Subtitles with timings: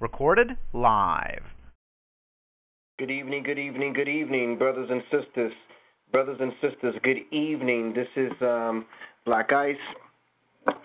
[0.00, 1.42] Recorded live.
[2.98, 5.52] Good evening, good evening, good evening, brothers and sisters.
[6.10, 7.94] Brothers and sisters, good evening.
[7.94, 8.86] This is um,
[9.26, 9.76] Black Ice,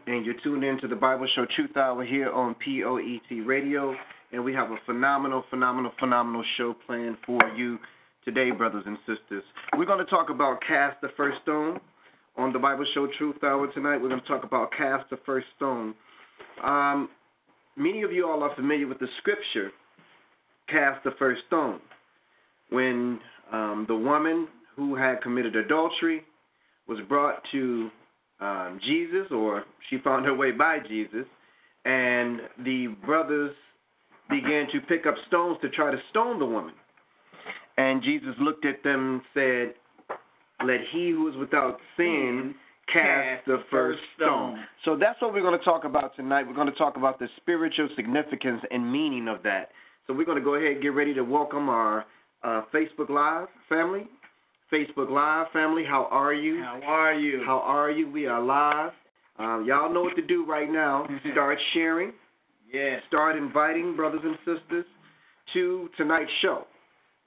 [0.06, 3.96] and you're tuned in to the Bible Show Truth Hour here on POET Radio.
[4.32, 7.78] And we have a phenomenal, phenomenal, phenomenal show planned for you
[8.26, 9.44] today, brothers and sisters.
[9.78, 11.80] We're going to talk about Cast the First Stone
[12.36, 13.98] on the Bible Show Truth Hour tonight.
[13.98, 15.94] We're going to talk about Cast the First Stone.
[16.64, 17.10] Um,
[17.76, 19.72] many of you all are familiar with the scripture,
[20.70, 21.80] Cast the First Stone.
[22.70, 23.20] When
[23.52, 26.24] um, the woman who had committed adultery
[26.88, 27.90] was brought to
[28.40, 31.26] um, Jesus, or she found her way by Jesus,
[31.86, 33.54] and the brothers
[34.30, 36.74] began to pick up stones to try to stone the woman.
[37.78, 39.74] And Jesus looked at them and
[40.10, 40.16] said,
[40.66, 42.56] Let he who is without sin
[42.92, 44.60] cast the first stone.
[44.86, 46.48] So that's what we're going to talk about tonight.
[46.48, 49.70] We're going to talk about the spiritual significance and meaning of that.
[50.08, 52.06] So we're going to go ahead and get ready to welcome our
[52.44, 54.08] uh, Facebook Live family.
[54.72, 56.62] Facebook Live family, how are you?
[56.62, 57.44] How are you?
[57.46, 58.10] How are you?
[58.10, 58.92] We are live.
[59.38, 61.08] Um, y'all know what to do right now.
[61.32, 62.12] Start sharing.
[62.72, 62.98] Yeah.
[63.08, 64.86] Start inviting brothers and sisters
[65.54, 66.66] to tonight's show.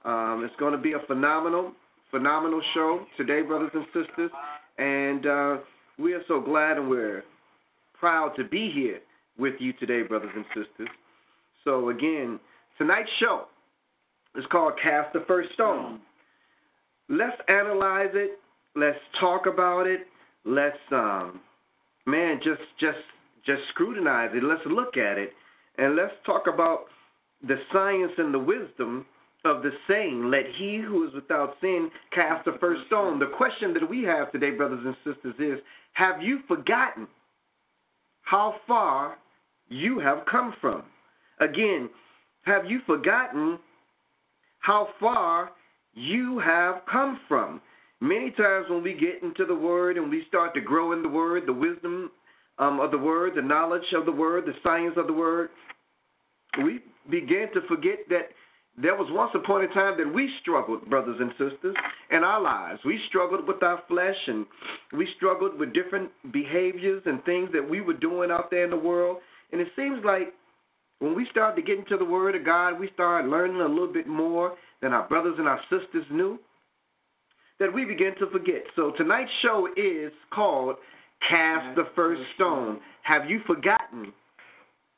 [0.05, 1.71] Um, it's going to be a phenomenal,
[2.11, 4.31] phenomenal show today, brothers and sisters.
[4.77, 5.57] And uh,
[5.97, 7.23] we are so glad and we're
[7.99, 8.99] proud to be here
[9.37, 10.89] with you today, brothers and sisters.
[11.63, 12.39] So, again,
[12.77, 13.45] tonight's show
[14.35, 15.99] is called Cast the First Stone.
[17.09, 18.39] Let's analyze it.
[18.75, 20.01] Let's talk about it.
[20.45, 21.41] Let's, um,
[22.05, 22.97] man, just, just,
[23.45, 24.43] just scrutinize it.
[24.43, 25.33] Let's look at it.
[25.77, 26.85] And let's talk about
[27.45, 29.05] the science and the wisdom
[29.45, 33.19] of the saying, let he who is without sin cast the first stone.
[33.19, 37.07] The question that we have today, brothers and sisters, is have you forgotten
[38.21, 39.17] how far
[39.69, 40.83] you have come from?
[41.39, 41.89] Again,
[42.43, 43.59] have you forgotten
[44.59, 45.51] how far
[45.93, 47.61] you have come from?
[47.99, 51.09] Many times when we get into the Word and we start to grow in the
[51.09, 52.11] Word, the wisdom
[52.59, 55.49] um, of the Word, the knowledge of the Word, the science of the Word,
[56.63, 58.29] we begin to forget that
[58.79, 61.75] there was once upon a time that we struggled, brothers and sisters,
[62.11, 62.79] in our lives.
[62.85, 64.45] We struggled with our flesh and
[64.93, 68.77] we struggled with different behaviors and things that we were doing out there in the
[68.77, 69.17] world.
[69.51, 70.33] And it seems like
[70.99, 73.91] when we started to get into the Word of God, we started learning a little
[73.91, 76.39] bit more than our brothers and our sisters knew,
[77.59, 78.61] that we began to forget.
[78.75, 80.75] So tonight's show is called
[81.27, 82.79] Cast the First Stone.
[83.01, 84.13] Have you forgotten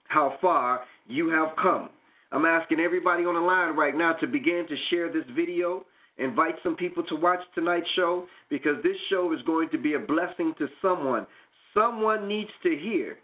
[0.09, 1.89] how far you have come?
[2.31, 5.85] I'm asking everybody on the line right now to begin to share this video.
[6.17, 9.99] Invite some people to watch tonight's show because this show is going to be a
[9.99, 11.25] blessing to someone.
[11.73, 13.17] Someone needs to hear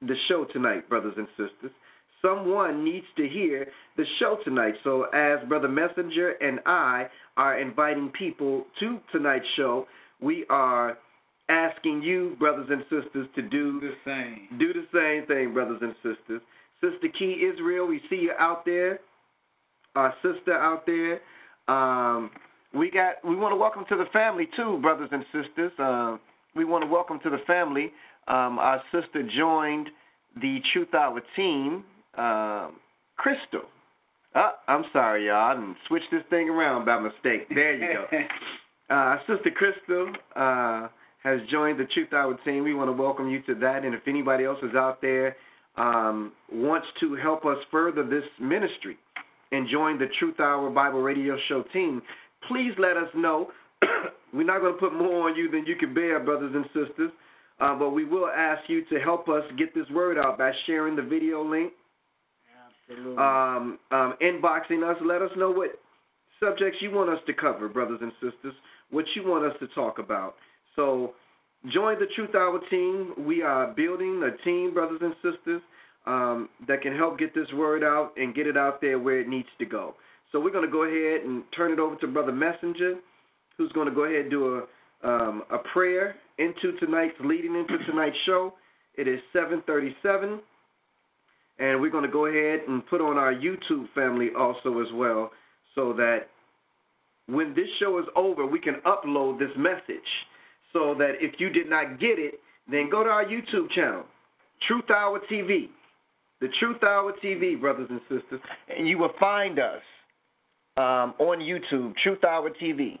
[0.00, 1.70] the show tonight, brothers and sisters.
[2.20, 4.74] Someone needs to hear the show tonight.
[4.84, 9.86] So, as Brother Messenger and I are inviting people to tonight's show,
[10.20, 10.98] we are
[11.48, 14.58] asking you, brothers and sisters, to do the same.
[14.58, 16.40] Do the same thing, brothers and sisters.
[16.82, 18.98] Sister Key Israel, we see you out there.
[19.94, 21.20] Our sister out there.
[21.68, 22.30] Um,
[22.74, 23.16] we got.
[23.24, 25.72] We want to welcome to the family too, brothers and sisters.
[25.78, 26.16] Uh,
[26.56, 27.92] we want to welcome to the family.
[28.26, 29.88] Um, our sister joined
[30.40, 31.84] the Truth Hour team,
[32.16, 32.76] um,
[33.16, 33.68] Crystal.
[34.34, 35.52] Uh, I'm sorry, y'all.
[35.52, 37.48] I didn't switch this thing around by mistake.
[37.50, 38.06] There you go.
[38.94, 40.88] uh, Sister Crystal uh,
[41.22, 42.64] has joined the Truth Hour team.
[42.64, 43.84] We want to welcome you to that.
[43.84, 45.36] And if anybody else is out there
[45.76, 48.98] um, wants to help us further this ministry
[49.52, 52.02] and join the Truth Hour Bible Radio Show team,
[52.48, 53.50] please let us know.
[54.32, 57.10] We're not going to put more on you than you can bear, brothers and sisters,
[57.60, 60.96] uh, but we will ask you to help us get this word out by sharing
[60.96, 61.72] the video link,
[62.88, 63.16] Absolutely.
[63.16, 64.96] um, um, inboxing us.
[65.04, 65.70] Let us know what
[66.42, 68.54] subjects you want us to cover, brothers and sisters,
[68.90, 70.34] what you want us to talk about.
[70.76, 71.12] So
[71.70, 73.12] join the Truth Hour team.
[73.18, 75.62] We are building a team, brothers and sisters,
[76.06, 79.28] um, that can help get this word out and get it out there where it
[79.28, 79.94] needs to go.
[80.32, 82.96] So we're going to go ahead and turn it over to Brother Messenger,
[83.56, 84.62] who's going to go ahead and do a
[85.04, 88.54] um, a prayer into tonight's leading into tonight's show.
[88.94, 90.38] It is 7:37,
[91.58, 95.30] and we're going to go ahead and put on our YouTube family also as well,
[95.74, 96.28] so that
[97.26, 100.06] when this show is over, we can upload this message
[100.72, 102.40] so that if you did not get it,
[102.70, 104.04] then go to our YouTube channel,
[104.66, 105.68] Truth Hour TV.
[106.40, 109.80] The Truth Hour TV, brothers and sisters, and you will find us
[110.76, 112.98] um, on YouTube, Truth Hour TV.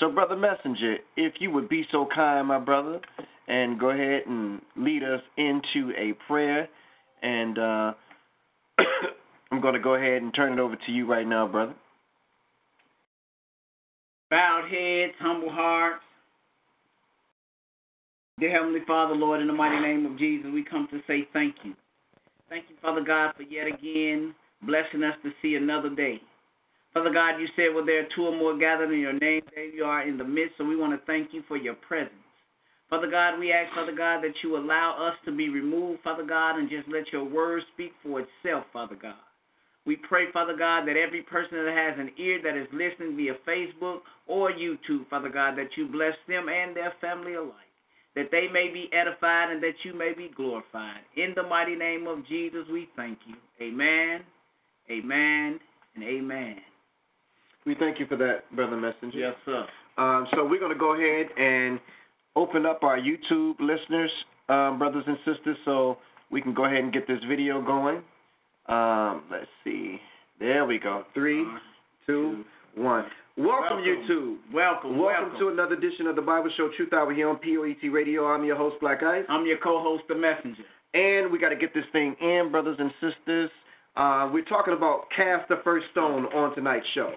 [0.00, 3.00] So, Brother Messenger, if you would be so kind, my brother,
[3.46, 6.68] and go ahead and lead us into a prayer,
[7.22, 7.92] and uh,
[9.52, 11.74] I'm going to go ahead and turn it over to you right now, brother.
[14.28, 16.02] Bowed heads, humble hearts.
[18.42, 21.54] Dear Heavenly Father, Lord, in the mighty name of Jesus, we come to say thank
[21.62, 21.74] you.
[22.48, 26.20] Thank you, Father God, for yet again blessing us to see another day.
[26.92, 29.66] Father God, you said, well, there are two or more gathered in your name, there
[29.66, 32.18] you are in the midst, so we want to thank you for your presence.
[32.90, 36.58] Father God, we ask, Father God, that you allow us to be removed, Father God,
[36.58, 39.22] and just let your word speak for itself, Father God.
[39.86, 43.34] We pray, Father God, that every person that has an ear that is listening via
[43.46, 47.70] Facebook or YouTube, Father God, that you bless them and their family alike,
[48.14, 51.00] that they may be edified and that you may be glorified.
[51.16, 53.34] In the mighty name of Jesus, we thank you.
[53.60, 54.20] Amen,
[54.90, 55.60] amen,
[55.94, 56.56] and amen.
[57.64, 59.18] We thank you for that, Brother Messenger.
[59.18, 59.66] Yes, sir.
[59.96, 61.78] Um, so we're going to go ahead and
[62.34, 64.10] open up our YouTube listeners,
[64.48, 65.98] um, brothers and sisters, so
[66.30, 68.02] we can go ahead and get this video going.
[68.66, 69.98] Um, let's see.
[70.40, 71.04] There we go.
[71.14, 71.44] Three,
[72.06, 72.44] two,
[72.74, 73.04] one.
[73.38, 73.84] Welcome, Welcome.
[73.84, 74.36] YouTube.
[74.52, 75.38] Welcome, Welcome, welcome.
[75.40, 78.26] to another edition of the Bible Show Truth Hour here on POET Radio.
[78.26, 79.24] I'm your host, Black Ice.
[79.30, 80.62] I'm your co-host, the messenger.
[80.92, 83.50] And we got to get this thing in, brothers and sisters.
[83.96, 87.14] Uh, we're talking about cast the first stone on tonight's show.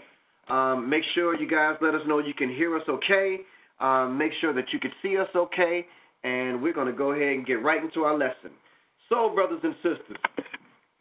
[0.48, 3.40] Um, make sure you guys let us know you can hear us okay.
[3.82, 5.86] Um, make sure that you can see us okay.
[6.24, 8.52] And we're going to go ahead and get right into our lesson.
[9.10, 10.18] So, brothers and sisters,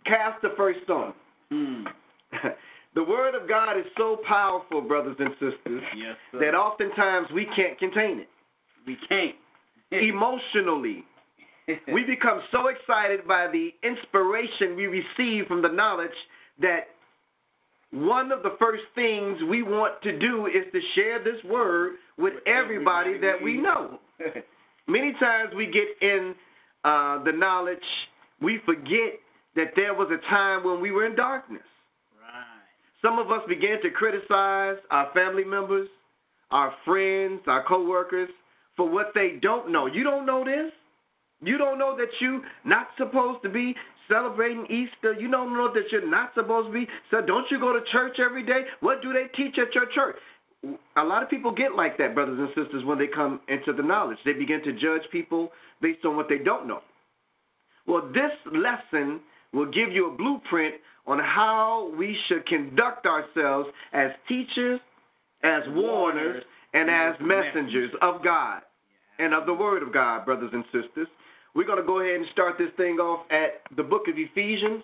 [0.06, 1.14] cast the first stone.
[1.52, 1.84] Hmm.
[2.94, 7.78] the Word of God is so powerful, brothers and sisters, Yes, that oftentimes we can't
[7.78, 8.28] contain it.
[8.86, 9.34] we can't.
[9.90, 11.04] Emotionally,
[11.92, 16.10] we become so excited by the inspiration we receive from the knowledge
[16.60, 16.88] that
[17.90, 22.34] one of the first things we want to do is to share this word with
[22.46, 23.98] everybody that we know.
[24.88, 26.34] Many times we get in
[26.84, 27.78] uh, the knowledge,
[28.42, 29.14] we forget
[29.56, 31.62] that there was a time when we were in darkness.
[33.04, 35.88] Some of us began to criticize our family members,
[36.50, 38.30] our friends, our coworkers
[38.78, 39.84] for what they don't know.
[39.86, 40.72] You don't know this?
[41.42, 43.74] You don't know that you're not supposed to be
[44.08, 45.12] celebrating Easter.
[45.12, 46.86] You don't know that you're not supposed to be.
[47.10, 48.62] So don't you go to church every day?
[48.80, 50.16] What do they teach at your church?
[50.96, 53.82] A lot of people get like that, brothers and sisters, when they come into the
[53.86, 54.16] knowledge.
[54.24, 55.50] They begin to judge people
[55.82, 56.80] based on what they don't know.
[57.86, 59.20] Well, this lesson
[59.52, 64.80] will give you a blueprint on how we should conduct ourselves as teachers,
[65.42, 66.42] as warners,
[66.72, 68.62] and as messengers of God
[69.18, 71.06] and of the Word of God, brothers and sisters.
[71.54, 74.82] We're going to go ahead and start this thing off at the book of Ephesians.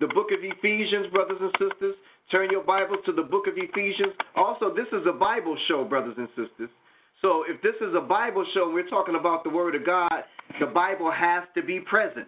[0.00, 1.94] The book of Ephesians, brothers and sisters.
[2.30, 4.12] Turn your Bibles to the book of Ephesians.
[4.36, 6.68] Also, this is a Bible show, brothers and sisters.
[7.22, 10.12] So if this is a Bible show and we're talking about the Word of God,
[10.60, 12.26] the Bible has to be present.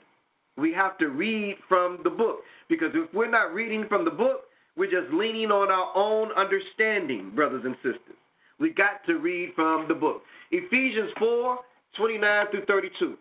[0.57, 2.39] We have to read from the book.
[2.69, 4.43] Because if we're not reading from the book,
[4.77, 8.17] we're just leaning on our own understanding, brothers and sisters.
[8.59, 10.23] We got to read from the book.
[10.51, 11.59] Ephesians 4
[11.97, 13.17] 29 through 32.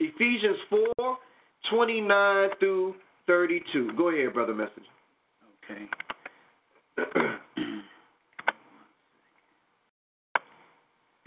[0.00, 1.18] Ephesians 4
[1.70, 2.94] 29 through
[3.26, 3.92] 32.
[3.96, 4.82] Go ahead, brother Messenger.
[5.64, 5.88] Okay.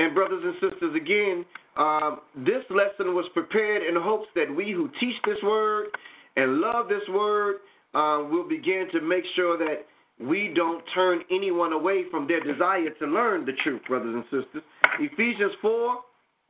[0.02, 1.46] And brothers and sisters, again,
[1.78, 5.90] um, this lesson was prepared in hopes that we who teach this word
[6.36, 7.58] and love this word
[7.94, 9.86] uh, will begin to make sure that
[10.20, 14.64] we don't turn anyone away from their desire to learn the truth, brothers and sisters.
[15.00, 15.98] Ephesians 4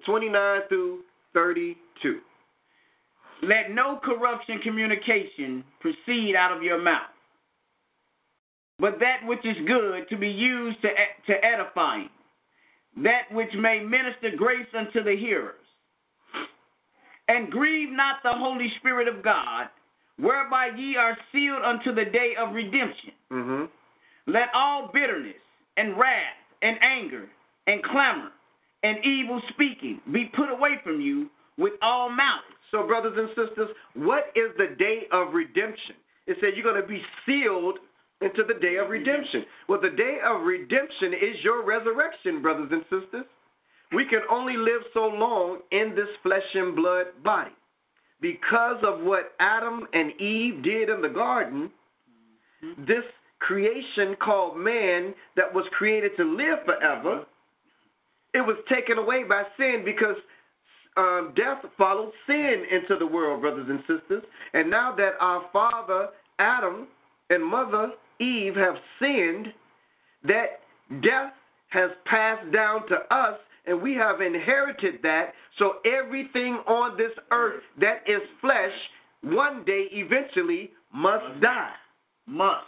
[0.05, 0.99] 29 through
[1.33, 2.19] 32.
[3.43, 7.01] Let no corruption communication proceed out of your mouth,
[8.79, 10.89] but that which is good to be used to,
[11.27, 12.09] to edifying,
[12.97, 15.55] that which may minister grace unto the hearers.
[17.27, 19.67] And grieve not the Holy Spirit of God,
[20.17, 23.11] whereby ye are sealed unto the day of redemption.
[23.31, 24.31] Mm-hmm.
[24.31, 25.35] Let all bitterness
[25.77, 27.27] and wrath and anger
[27.67, 28.31] and clamor
[28.83, 32.43] and evil speaking be put away from you with all malice.
[32.71, 35.95] So, brothers and sisters, what is the day of redemption?
[36.27, 37.79] It said you're going to be sealed
[38.21, 39.45] into the day of redemption.
[39.67, 43.25] Well, the day of redemption is your resurrection, brothers and sisters.
[43.93, 47.51] We can only live so long in this flesh and blood body.
[48.21, 51.71] Because of what Adam and Eve did in the garden,
[52.87, 53.03] this
[53.39, 57.25] creation called man that was created to live forever,
[58.33, 60.15] it was taken away by sin because
[60.95, 64.23] um, death followed sin into the world, brothers and sisters.
[64.53, 66.09] And now that our father
[66.39, 66.87] Adam
[67.29, 69.47] and mother Eve have sinned,
[70.23, 70.59] that
[71.01, 71.33] death
[71.69, 75.33] has passed down to us, and we have inherited that.
[75.57, 78.71] So everything on this earth that is flesh
[79.23, 81.73] one day eventually must die.
[82.27, 82.65] Must.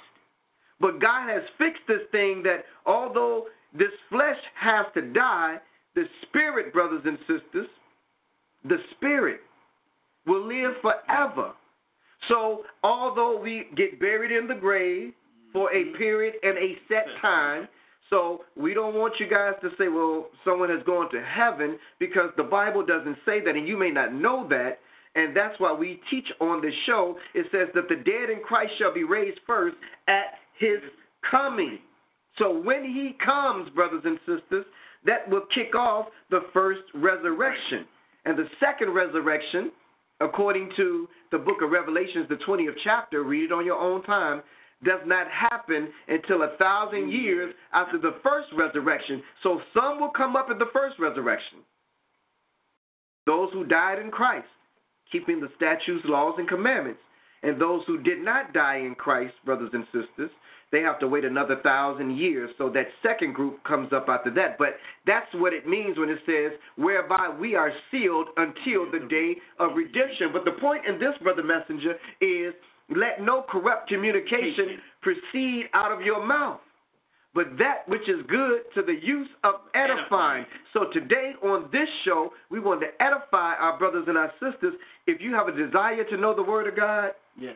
[0.80, 3.46] But God has fixed this thing that although
[3.78, 5.58] this flesh has to die,
[5.96, 7.68] the spirit, brothers and sisters,
[8.66, 9.42] the spirit
[10.26, 11.54] will live forever.
[12.30, 15.14] So, although we get buried in the grave
[15.54, 15.98] for a mm-hmm.
[15.98, 17.68] period and a set time,
[18.10, 22.30] so we don't want you guys to say, well, someone has gone to heaven because
[22.38, 24.80] the Bible doesn't say that, and you may not know that.
[25.16, 27.18] And that's why we teach on this show.
[27.34, 29.76] It says that the dead in Christ shall be raised first
[30.08, 30.80] at his
[31.30, 31.80] coming.
[32.38, 34.66] So when he comes, brothers and sisters,
[35.06, 37.86] that will kick off the first resurrection.
[38.26, 39.72] And the second resurrection,
[40.20, 44.42] according to the book of Revelations, the 20th chapter, read it on your own time,
[44.84, 47.24] does not happen until a thousand mm.
[47.24, 49.22] years after the first resurrection.
[49.42, 51.60] So some will come up at the first resurrection.
[53.26, 54.48] Those who died in Christ,
[55.12, 57.00] keeping the statutes, laws, and commandments.
[57.42, 60.32] And those who did not die in Christ, brothers and sisters,
[60.72, 62.50] they have to wait another thousand years.
[62.58, 64.58] So that second group comes up after that.
[64.58, 69.36] But that's what it means when it says, whereby we are sealed until the day
[69.60, 70.32] of redemption.
[70.34, 72.54] But the point in this, brother messenger, is
[72.96, 76.60] let no corrupt communication proceed out of your mouth,
[77.34, 80.46] but that which is good to the use of edifying.
[80.74, 84.74] So today on this show, we want to edify our brothers and our sisters.
[85.08, 87.56] If you have a desire to know the Word of God, Yes.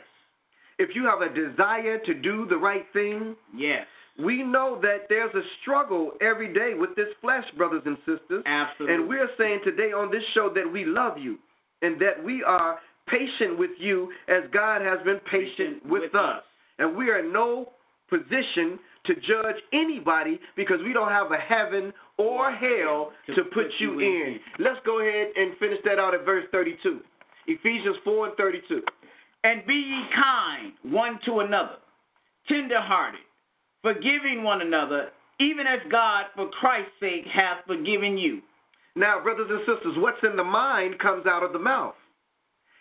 [0.80, 3.86] if you have a desire to do the right thing, Yes.
[4.18, 8.44] we know that there's a struggle every day with this flesh, brothers and sisters.
[8.46, 8.96] Absolutely.
[8.96, 11.38] And we're saying today on this show that we love you
[11.84, 16.44] and that we are patient with you as God has been patient with, us.
[16.80, 17.70] And we are in no
[18.10, 24.00] position to judge anybody because we don't have a heaven or hell to, put, you
[24.00, 24.40] in.
[24.60, 27.00] Let's go ahead and finish that out at verse 32.
[27.48, 28.82] Ephesians 4 and 32.
[29.44, 31.78] And be ye kind one to another,
[32.50, 33.22] tenderhearted,
[33.82, 35.10] forgiving one another,
[35.40, 38.42] even as God, for Christ's sake, hath forgiven you.
[38.96, 41.94] Now, brothers and sisters, what's in the mind comes out of the mouth.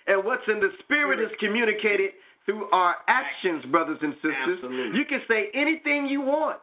[0.07, 2.11] And what's in the spirit is communicated
[2.45, 4.59] through our actions, brothers and sisters.
[4.63, 4.99] Absolutely.
[4.99, 6.59] You can say anything you want,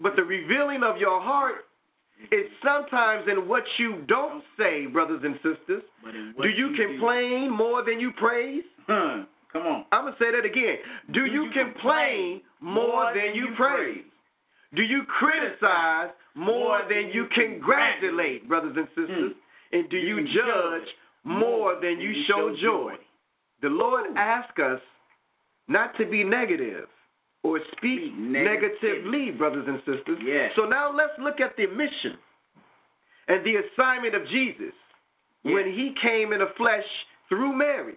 [0.00, 1.64] but the revealing of your heart
[2.30, 5.82] is sometimes in what you don't say, brothers and sisters.
[6.04, 8.62] But in what Do you complain more than you praise?
[8.86, 9.24] Huh.
[9.52, 9.84] Come on.
[9.92, 10.76] I'm going to say that again.
[11.12, 14.02] Do, you, complain more than you praise?
[14.74, 19.00] Do you criticize more than you congratulate, brothers and hmm.
[19.00, 19.32] sisters?
[19.72, 20.88] And do you judge
[21.24, 22.92] more than you show joy?
[23.62, 24.80] The Lord asks us
[25.68, 26.86] not to be negative
[27.42, 28.70] or speak Speak negative.
[28.80, 30.18] negatively, brothers and sisters.
[30.24, 30.52] Yes.
[30.56, 32.18] So now let's look at the mission
[33.28, 34.72] and the assignment of Jesus
[35.42, 36.84] when he came in the flesh
[37.28, 37.94] through Mary.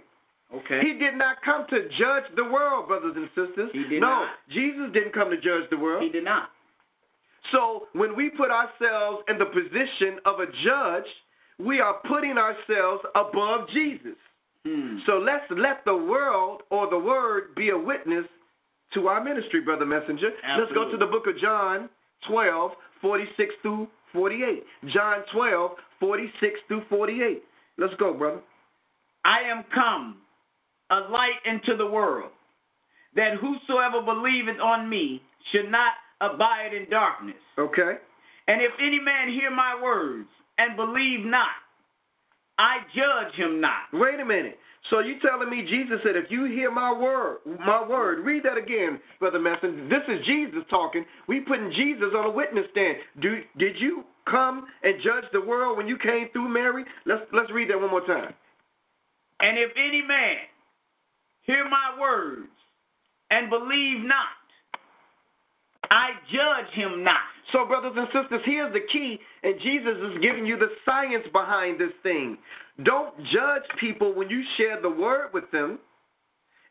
[0.53, 0.79] Okay.
[0.81, 3.69] He did not come to judge the world, brothers and sisters.
[3.73, 4.29] He did no, not.
[4.49, 6.03] Jesus didn't come to judge the world.
[6.03, 6.49] He did not.
[7.51, 11.07] So when we put ourselves in the position of a judge,
[11.59, 14.17] we are putting ourselves above Jesus.
[14.65, 14.97] Hmm.
[15.05, 18.25] So let's let the world or the word be a witness
[18.93, 20.29] to our ministry, brother messenger.
[20.59, 21.89] Let's go to the book of John
[22.29, 22.71] 12,
[23.01, 24.63] 46 through 48.
[24.93, 27.43] John 12, 46 through 48.
[27.77, 28.41] Let's go, brother.
[29.25, 30.17] I am come
[30.89, 32.31] a light into the world,
[33.15, 35.21] that whosoever believeth on me
[35.51, 37.35] should not abide in darkness.
[37.59, 37.99] Okay.
[38.47, 41.55] And if any man hear my words and believe not,
[42.57, 43.93] I judge him not.
[43.93, 44.57] Wait a minute.
[44.89, 48.57] So you telling me Jesus said, if you hear my word, my word, read that
[48.57, 49.89] again, brother Messenger.
[49.89, 51.05] This is Jesus talking.
[51.27, 52.97] We putting Jesus on a witness stand.
[53.21, 56.85] Do did you come and judge the world when you came through Mary?
[57.05, 58.33] Let's let's read that one more time.
[59.39, 60.37] And if any man
[61.41, 62.47] hear my words
[63.29, 64.39] and believe not,
[65.91, 67.19] I judge him not.
[67.51, 71.79] So, brothers and sisters, here's the key, and Jesus is giving you the science behind
[71.79, 72.37] this thing.
[72.83, 75.79] Don't judge people when you share the word with them,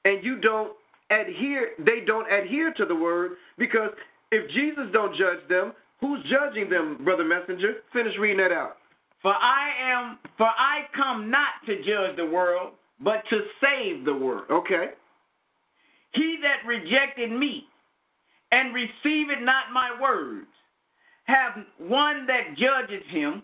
[0.04, 0.72] and you don't
[1.10, 1.70] adhere.
[1.78, 3.90] They don't adhere to the word because
[4.32, 7.76] if Jesus don't judge them, who's judging them, brother messenger?
[7.92, 8.76] Finish reading that out.
[9.22, 14.14] For I am for I come not to judge the world, but to save the
[14.14, 14.44] world.
[14.50, 14.90] Okay.
[16.12, 17.64] He that rejected me
[18.52, 20.46] and receiveth not my words
[21.24, 23.42] have one that judges him.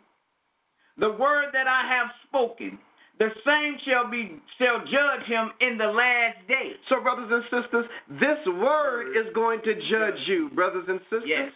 [0.99, 2.79] The word that I have spoken,
[3.19, 6.73] the same shall be shall judge him in the last day.
[6.89, 7.87] So, brothers and sisters,
[8.21, 11.25] this word is going to judge you, brothers and sisters.
[11.27, 11.53] Yes.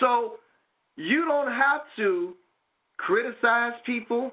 [0.00, 0.34] So
[0.96, 2.34] you don't have to
[2.96, 4.32] criticize people.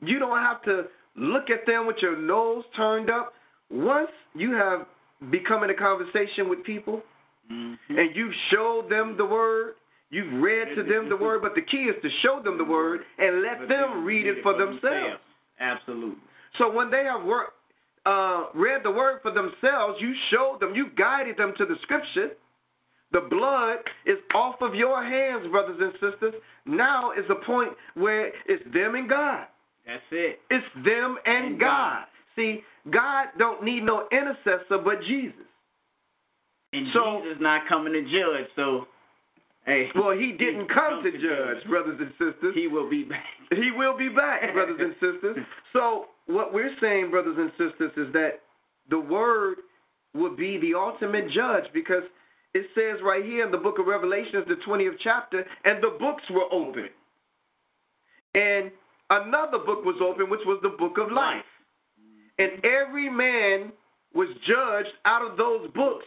[0.00, 0.84] You don't have to
[1.16, 3.32] look at them with your nose turned up.
[3.70, 4.86] once you have
[5.30, 7.02] become in a conversation with people
[7.50, 7.98] Mm-hmm.
[7.98, 9.74] and you've showed them the word,
[10.10, 13.00] you've read to them the word, but the key is to show them the word
[13.18, 15.20] and let them read it for themselves.
[15.60, 16.22] Absolutely.
[16.58, 17.22] So when they have
[18.06, 22.30] uh, read the word for themselves, you showed them, you guided them to the scripture.
[23.12, 26.34] The blood is off of your hands, brothers and sisters.
[26.64, 29.46] Now is the point where it's them and God.
[29.86, 30.40] That's it.
[30.50, 31.66] It's them and, And God.
[31.66, 32.04] God.
[32.36, 35.34] See, God don't need no intercessor but Jesus.
[36.72, 38.88] And So- Jesus not coming to judge, so
[39.66, 39.90] hey.
[39.94, 42.54] Well, he didn't come to judge, brothers and sisters.
[42.54, 43.26] He will be back.
[43.50, 45.44] He will be back, brothers and sisters.
[45.72, 48.40] So, what we're saying, brothers and sisters, is that
[48.88, 49.58] the word
[50.14, 52.02] will be the ultimate judge because
[52.54, 56.22] it says right here in the book of Revelations, the 20th chapter, and the books
[56.30, 56.88] were open.
[58.34, 58.70] And
[59.10, 61.44] another book was open, which was the book of life.
[62.38, 63.72] And every man
[64.14, 66.06] was judged out of those books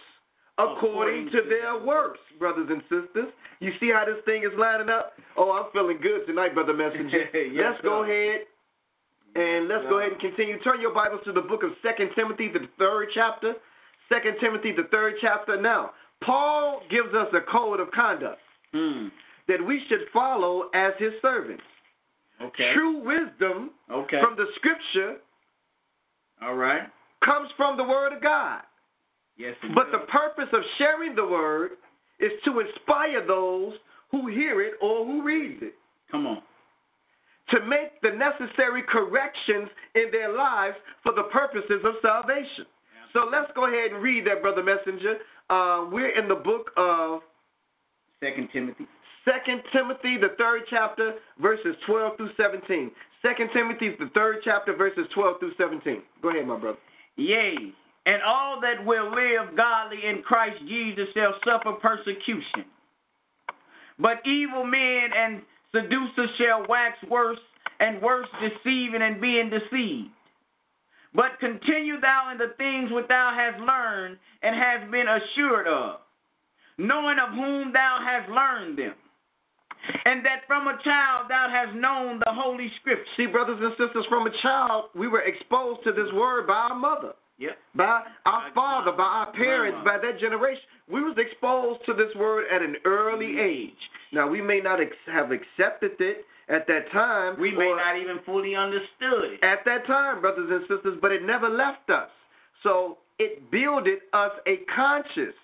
[0.57, 3.31] according, to their works, brothers and sisters.
[3.59, 5.13] You see how this thing is lining up?
[5.37, 7.25] Oh, I'm feeling good tonight, Brother Messenger.
[7.51, 8.41] Yes, let's go ahead
[9.35, 10.59] and let's go ahead and continue.
[10.61, 13.53] Turn your Bibles to the book of Second Timothy, the third chapter.
[14.07, 15.59] Second Timothy, the third chapter.
[15.59, 15.91] Now,
[16.23, 18.39] Paul gives us a code of conduct
[18.73, 19.07] Hmm.
[19.47, 21.63] that we should follow as his servants.
[22.41, 22.73] Okay.
[22.73, 24.19] True wisdom Okay.
[24.21, 25.17] from the scripture
[26.41, 26.83] All right.
[27.23, 28.61] comes from the word of God.
[29.37, 29.55] Yes.
[29.73, 31.71] But the purpose of sharing the word
[32.19, 33.73] is to inspire those
[34.11, 35.73] who hear it or who read it,
[36.09, 36.41] come on.
[37.49, 42.65] to make the necessary corrections in their lives for the purposes of salvation.
[43.13, 45.17] So let's go ahead and read that, Brother Messenger.
[45.49, 47.21] Uh, we're in the book of
[48.19, 48.87] Second Timothy.
[49.25, 52.91] Second Timothy, the third chapter, verses 12 through 17.
[53.21, 56.01] Second Timothy, the third chapter, verses 12 through 17.
[56.21, 56.77] Go ahead, my brother.
[57.15, 57.73] Yea,
[58.05, 62.65] and all that will live godly in Christ Jesus shall suffer persecution.
[63.97, 65.41] But evil men and
[65.73, 67.39] seducers shall wax worse
[67.79, 70.09] and worse, deceiving and being deceived.
[71.13, 75.99] But continue thou in the things which thou hast learned and hast been assured of,
[76.77, 78.93] knowing of whom thou hast learned them,
[80.05, 83.05] and that from a child thou hast known the holy Scripture.
[83.17, 86.75] See, brothers and sisters, from a child, we were exposed to this word by our
[86.75, 87.13] mother.
[87.37, 87.57] Yep.
[87.75, 90.61] by our father, by our parents, by that generation.
[90.89, 93.71] We was exposed to this word at an early mm-hmm.
[93.71, 93.81] age.
[94.13, 97.39] Now we may not ex- have accepted it at that time.
[97.39, 99.43] We may not even fully understood it.
[99.43, 102.09] at that time, brothers and sisters, but it never left us.
[102.63, 105.35] So it builded us a conscience,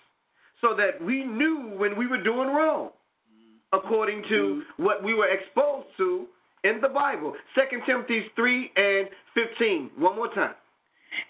[0.60, 3.76] so that we knew when we were doing wrong, mm-hmm.
[3.76, 4.82] according to mm-hmm.
[4.82, 6.26] what we were exposed to
[6.64, 7.34] in the Bible.
[7.54, 9.90] Second Timothy three and fifteen.
[9.98, 10.54] One more time.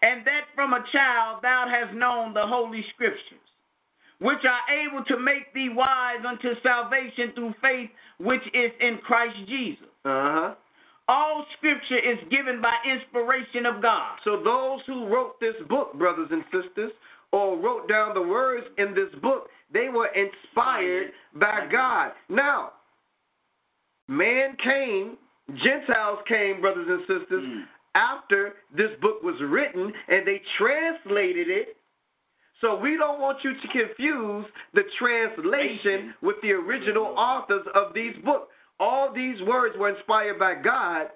[0.02, 3.46] And that from a child thou hast known the holy scriptures,
[4.20, 9.36] which are able to make thee wise unto salvation through faith which is in Christ
[9.48, 9.86] Jesus.
[10.04, 10.54] Uh huh.
[11.08, 14.16] All scripture is given by inspiration of God.
[14.24, 16.92] So those who wrote this book, brothers and sisters,
[17.32, 22.12] or wrote down the words in this book, they were inspired by God.
[22.28, 22.72] Now,
[24.06, 25.16] man came,
[25.62, 27.64] Gentiles came, brothers and sisters, Mm.
[27.94, 31.76] After this book was written, and they translated it.
[32.60, 38.14] So we don't want you to confuse the translation with the original authors of these
[38.24, 38.48] books.
[38.78, 41.08] All these words were inspired by God,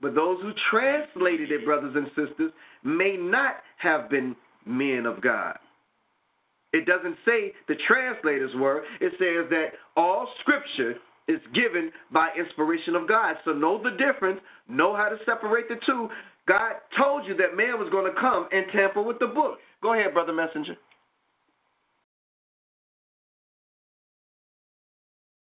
[0.00, 2.52] but those who translated it, brothers and sisters,
[2.84, 5.58] may not have been men of God.
[6.72, 8.82] It doesn't say the translators were.
[9.00, 10.94] It says that all scripture
[11.28, 13.36] is given by inspiration of God.
[13.44, 16.08] So know the difference, know how to separate the two.
[16.46, 19.58] God told you that man was going to come and tamper with the book.
[19.82, 20.76] Go ahead, brother messenger.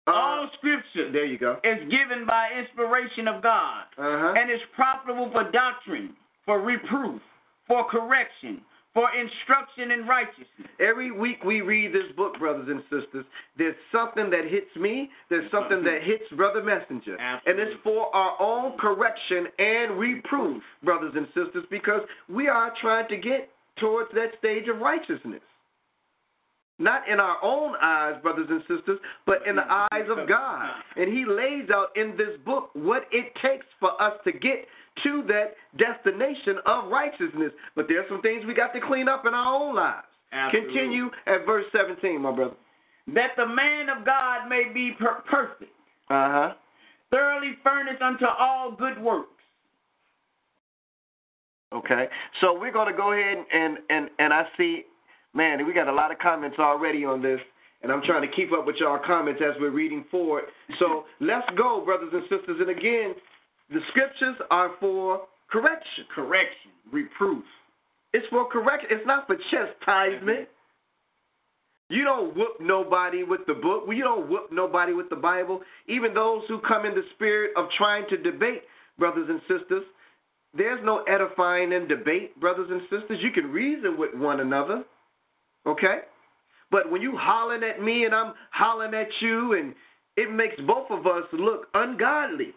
[0.07, 1.59] All scripture there you go.
[1.63, 4.35] is given by inspiration of God Uh-huh.
[4.37, 6.11] and is profitable for doctrine,
[6.45, 7.23] for reproof,
[7.69, 8.61] for correction,
[8.95, 10.69] for instruction in righteousness.
[10.81, 13.25] Every week we read this book, brothers and sisters.
[13.57, 15.09] There's something that hits me.
[15.31, 17.17] There's something that hits Brother Messenger.
[17.19, 23.09] And it's for our own correction and reproof, brothers and sisters, because we are trying
[23.09, 25.41] to get towards that stage of righteousness.
[26.83, 30.69] Not in our own eyes, brothers and sisters, but in the eyes of God.
[30.97, 34.67] And He lays out in this book what it takes for us to get
[35.05, 37.53] to that destination of righteousness.
[37.77, 40.07] But there's some things we got to clean up in our own lives.
[40.33, 40.73] Absolutely.
[40.73, 42.57] Continue at verse 17, my brother.
[43.15, 45.71] That the man of God may be per- perfect,
[46.11, 46.53] Uh huh.
[47.11, 49.29] thoroughly furnished unto all good works.
[51.73, 52.07] Okay,
[52.41, 54.83] so we're going to go ahead and and and I see,
[55.35, 57.41] man, we got a lot of comments already on this,
[57.83, 60.45] and I'm trying to keep up with y'all comments as we're reading forward.
[60.79, 62.59] So let's go, brothers and sisters.
[62.61, 63.15] And again,
[63.71, 67.45] the scriptures are for correction, Correction, reproof.
[68.13, 68.89] It's for correction.
[68.91, 70.49] It's not for chastisement.
[71.89, 73.85] You don't whoop nobody with the book.
[73.89, 75.61] You don't whoop nobody with the Bible.
[75.89, 78.63] Even those who come in the spirit of trying to debate,
[78.99, 79.83] brothers and sisters,
[80.57, 83.19] there's no edifying in debate, brothers and sisters.
[83.23, 84.85] You can reason with one another,
[85.67, 86.01] okay?
[86.71, 89.75] But when you hollering at me and I'm hollering at you, and
[90.17, 92.55] it makes both of us look ungodly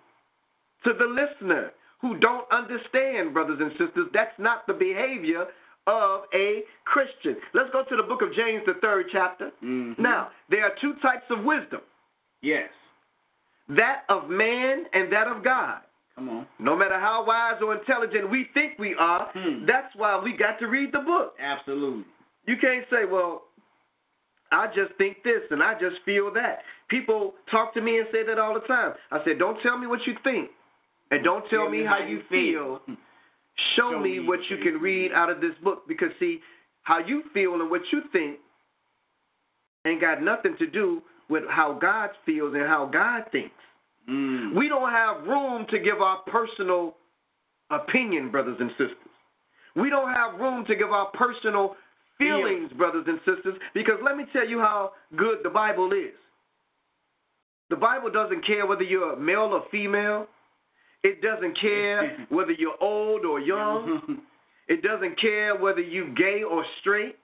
[0.86, 4.08] to the listener who don't understand, brothers and sisters.
[4.14, 5.46] That's not the behavior
[5.88, 7.38] of a Christian.
[7.54, 9.52] Let's go to the book of James, the third chapter.
[9.64, 9.98] Mhm.
[10.00, 11.82] Now, there are two types of wisdom
[12.42, 12.70] Yes.
[13.70, 15.82] that of man and that of God.
[16.16, 16.48] Come on.
[16.60, 19.66] No matter how wise or intelligent we think we are, Hmm.
[19.66, 21.36] that's why we got to read the book.
[21.40, 22.06] Absolutely.
[22.48, 23.44] You can't say, well,
[24.52, 26.60] I just think this and I just feel that.
[26.90, 28.94] People talk to me and say that all the time.
[29.12, 30.50] I said, don't tell me what you think
[31.12, 32.80] and don't tell me how you feel.
[32.88, 32.96] Show
[33.76, 36.42] Show me me what you can read out of this book because, see,
[36.84, 38.38] how you feel and what you think
[39.88, 43.56] ain't got nothing to do with how God feels and how God thinks.
[44.10, 44.56] Mm.
[44.56, 46.96] We don't have room to give our personal
[47.72, 48.98] opinion, brothers and sisters.
[49.76, 51.76] We don't have room to give our personal
[52.18, 56.14] feelings, brothers and sisters, because let me tell you how good the Bible is.
[57.70, 60.28] The Bible doesn't care whether you're male or female.
[61.04, 64.22] It doesn't care whether you're old or young.
[64.68, 67.18] It doesn't care whether you're gay or straight.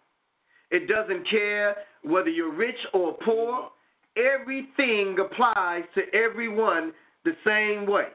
[0.70, 3.72] It doesn't care whether you're rich or poor.
[4.16, 6.94] Everything applies to everyone
[7.26, 8.10] the same way.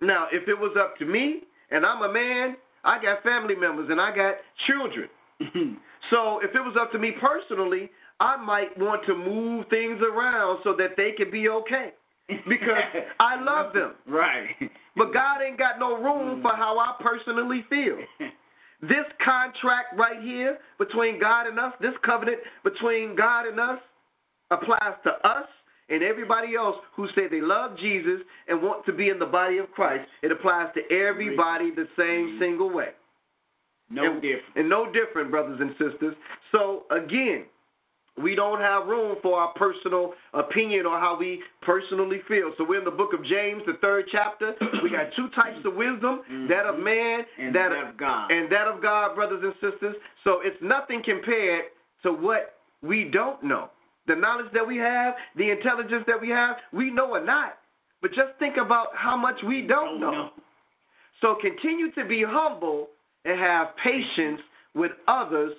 [0.00, 1.40] Now, if it was up to me,
[1.70, 5.08] and I'm a man, I got family members and I got children.
[6.10, 10.60] So if it was up to me personally, I might want to move things around
[10.64, 11.90] so that they can be okay
[12.48, 12.82] because
[13.20, 13.94] I love them.
[14.08, 14.48] right.
[14.96, 16.42] But God ain't got no room mm.
[16.42, 17.98] for how I personally feel.
[18.82, 23.78] This contract right here between God and us, this covenant between God and us,
[24.50, 25.44] applies to us
[25.90, 29.58] and everybody else who say they love Jesus and want to be in the body
[29.58, 30.08] of Christ.
[30.22, 32.38] It applies to everybody the same mm-hmm.
[32.40, 32.88] single way.
[33.90, 34.56] No and, different.
[34.56, 36.14] And no different, brothers and sisters.
[36.52, 37.44] So again,
[38.22, 42.52] we don't have room for our personal opinion or how we personally feel.
[42.58, 44.54] So we're in the book of James, the third chapter.
[44.82, 46.48] We got two types of wisdom: mm-hmm.
[46.48, 48.30] that of man And that that of God.
[48.30, 49.96] and that of God, brothers and sisters.
[50.24, 51.64] So it's nothing compared
[52.02, 53.70] to what we don't know.
[54.06, 57.58] The knowledge that we have, the intelligence that we have, we know or not.
[58.02, 60.10] But just think about how much we don't oh, know.
[60.10, 60.30] know.
[61.20, 62.88] So continue to be humble
[63.24, 64.40] and have patience
[64.74, 65.52] with others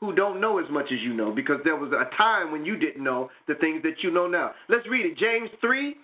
[0.00, 2.76] who don't know as much as you know because there was a time when you
[2.76, 4.52] didn't know the things that you know now.
[4.68, 5.18] Let's read it.
[5.18, 5.94] James 3,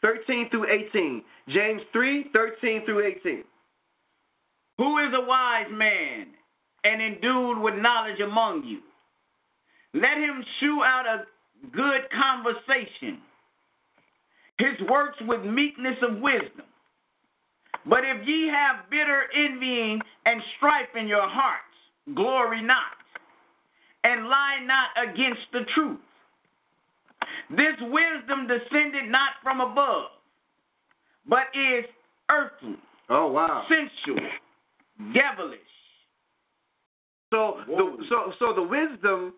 [0.00, 1.22] 13 through 18.
[1.48, 3.44] James 3, 13 through 18.
[4.78, 6.26] Who is a wise man
[6.84, 8.80] and endued with knowledge among you?
[9.94, 11.24] Let him shew out a
[11.72, 13.20] good conversation,
[14.58, 16.65] his works with meekness of wisdom.
[17.88, 21.62] But if ye have bitter envying and strife in your hearts,
[22.14, 22.98] glory not,
[24.04, 26.00] and lie not against the truth.
[27.50, 30.10] This wisdom descended not from above,
[31.28, 31.84] but is
[32.30, 32.76] earthly,
[33.08, 33.64] Oh wow.
[33.68, 34.28] sensual,
[35.14, 35.60] devilish.
[37.32, 39.34] So the so so the wisdom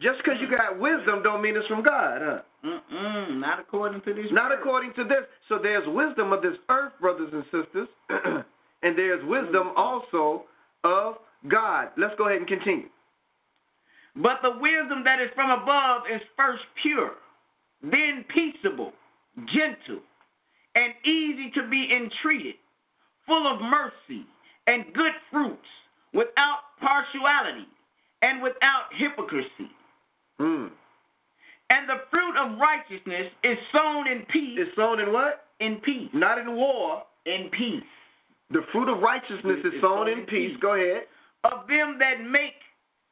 [0.00, 2.40] just because you got wisdom don't mean it's from God, huh?
[2.64, 4.26] Mm-mm, not according to this.
[4.32, 5.22] Not according to this.
[5.48, 7.88] So there's wisdom of this earth, brothers and sisters,
[8.82, 9.78] and there's wisdom mm-hmm.
[9.78, 10.44] also
[10.82, 11.16] of
[11.48, 11.88] God.
[11.96, 12.88] Let's go ahead and continue.
[14.16, 17.12] But the wisdom that is from above is first pure,
[17.82, 18.92] then peaceable,
[19.46, 20.02] gentle,
[20.74, 22.54] and easy to be entreated,
[23.26, 24.26] full of mercy
[24.66, 25.66] and good fruits,
[26.12, 27.66] without partiality
[28.22, 29.70] and without hypocrisy.
[30.38, 30.66] Hmm.
[31.70, 35.46] And the fruit of righteousness is sown in peace, It's sown in what?
[35.60, 37.04] in peace, Not in war.
[37.26, 37.82] in peace,
[38.50, 40.56] The fruit of righteousness is It's sown in peace.
[40.60, 41.06] Go ahead.
[41.44, 42.54] of them that make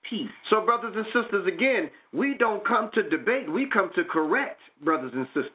[0.08, 0.30] peace.
[0.50, 3.50] So, brothers and sisters, again, we don't come to debate.
[3.50, 5.52] We come to correct, brothers and sisters.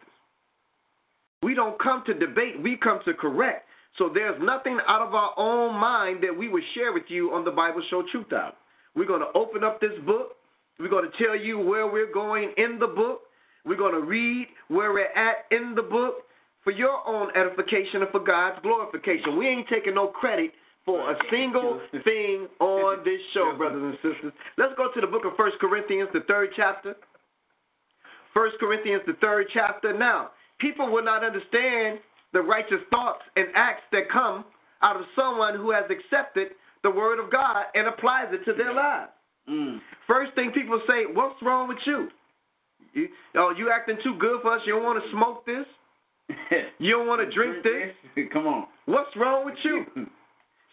[1.44, 2.60] We don't come to debate.
[2.62, 3.66] We come to correct.
[3.98, 7.44] So there's nothing out of our own mind that we would share with you on
[7.46, 8.54] the Bible Show Truth Hour.
[8.96, 10.37] We're going to open up this book.
[10.80, 13.22] We're going to tell you where we're going in the book.
[13.66, 16.24] We're going to read where we're at in the book
[16.64, 19.38] for your own edification and for God's glorification.
[19.38, 20.52] We ain't taking no credit
[20.86, 24.34] for a single thing on this show, brothers and sisters.
[24.58, 26.96] Let's go to the book of First Corinthians, the third chapter.
[28.34, 29.98] First Corinthians, the third chapter.
[29.98, 32.00] Now, people will not understand
[32.34, 34.46] the righteous thoughts and acts that come
[34.82, 36.50] out of someone who has accepted
[36.84, 39.12] the word of God and applies it to their lives.
[39.50, 39.80] Mm.
[40.06, 42.10] First thing people say, "What's wrong with you?
[42.94, 44.62] You, oh, you acting too good for us.
[44.66, 45.66] You don't want to smoke this.
[46.80, 48.28] You don't want to drink this.
[48.34, 48.68] Come on.
[48.86, 49.86] What's wrong with you?"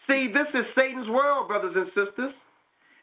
[0.07, 2.33] See, this is Satan's world, brothers and sisters.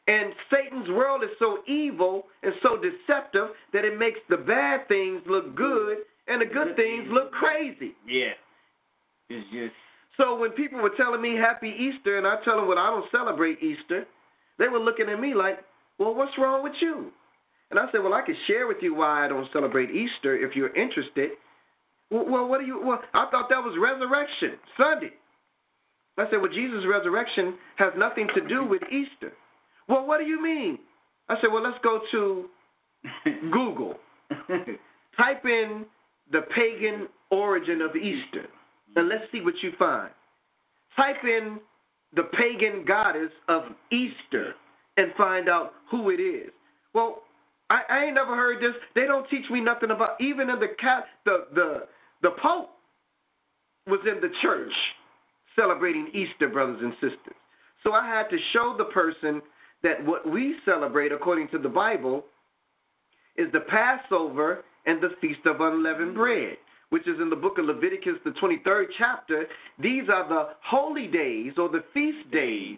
[0.06, 5.22] And Satan's world is so evil and so deceptive that it makes the bad things
[5.28, 7.94] look good and the good things look crazy.
[8.06, 8.34] Yeah.
[9.28, 9.74] It's just
[10.16, 13.10] So when people were telling me Happy Easter and I tell them, well, I don't
[13.10, 14.06] celebrate Easter,
[14.58, 15.58] they were looking at me like,
[15.98, 17.12] well, what's wrong with you?
[17.70, 20.54] And I said, well, I could share with you why I don't celebrate Easter if
[20.54, 21.30] you're interested.
[22.10, 22.82] Well, what do you?
[22.84, 25.12] Well, I thought that was Resurrection Sunday.
[26.18, 29.32] I said, well, Jesus' resurrection has nothing to do with Easter.
[29.88, 30.78] Well, what do you mean?
[31.30, 32.50] I said, well, let's go to
[33.50, 33.94] Google.
[35.16, 35.86] Type in
[36.30, 38.46] the pagan origin of Easter,
[38.96, 40.10] and let's see what you find.
[40.96, 41.58] Type in
[42.14, 44.54] the pagan goddess of Easter
[44.96, 46.50] and find out who it is.
[46.94, 47.22] Well,
[47.70, 48.74] I, I ain't never heard this.
[48.94, 51.86] They don't teach me nothing about even in the cat the the
[52.22, 52.70] the Pope
[53.86, 54.72] was in the church
[55.56, 57.36] celebrating Easter, brothers and sisters.
[57.82, 59.42] So I had to show the person
[59.82, 62.24] that what we celebrate according to the Bible
[63.36, 66.56] is the Passover and the Feast of Unleavened Bread,
[66.92, 69.46] which is in the book of Leviticus, the 23rd chapter.
[69.78, 72.76] These are the holy days or the feast days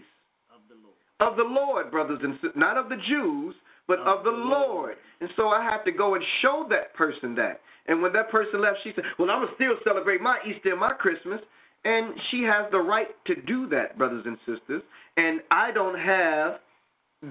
[0.55, 1.33] of the Lord.
[1.33, 3.57] of the Lord, brothers and sisters, not of the Jews,
[3.88, 4.94] but of, the Lord.
[5.20, 7.61] And so I have to go and show that person that.
[7.88, 10.70] And when that person left, she said, Well, I'm going to still celebrate my Easter
[10.70, 11.40] and my Christmas.
[11.85, 14.83] And she has the right to do that, brothers and sisters.
[15.16, 16.61] And I don't have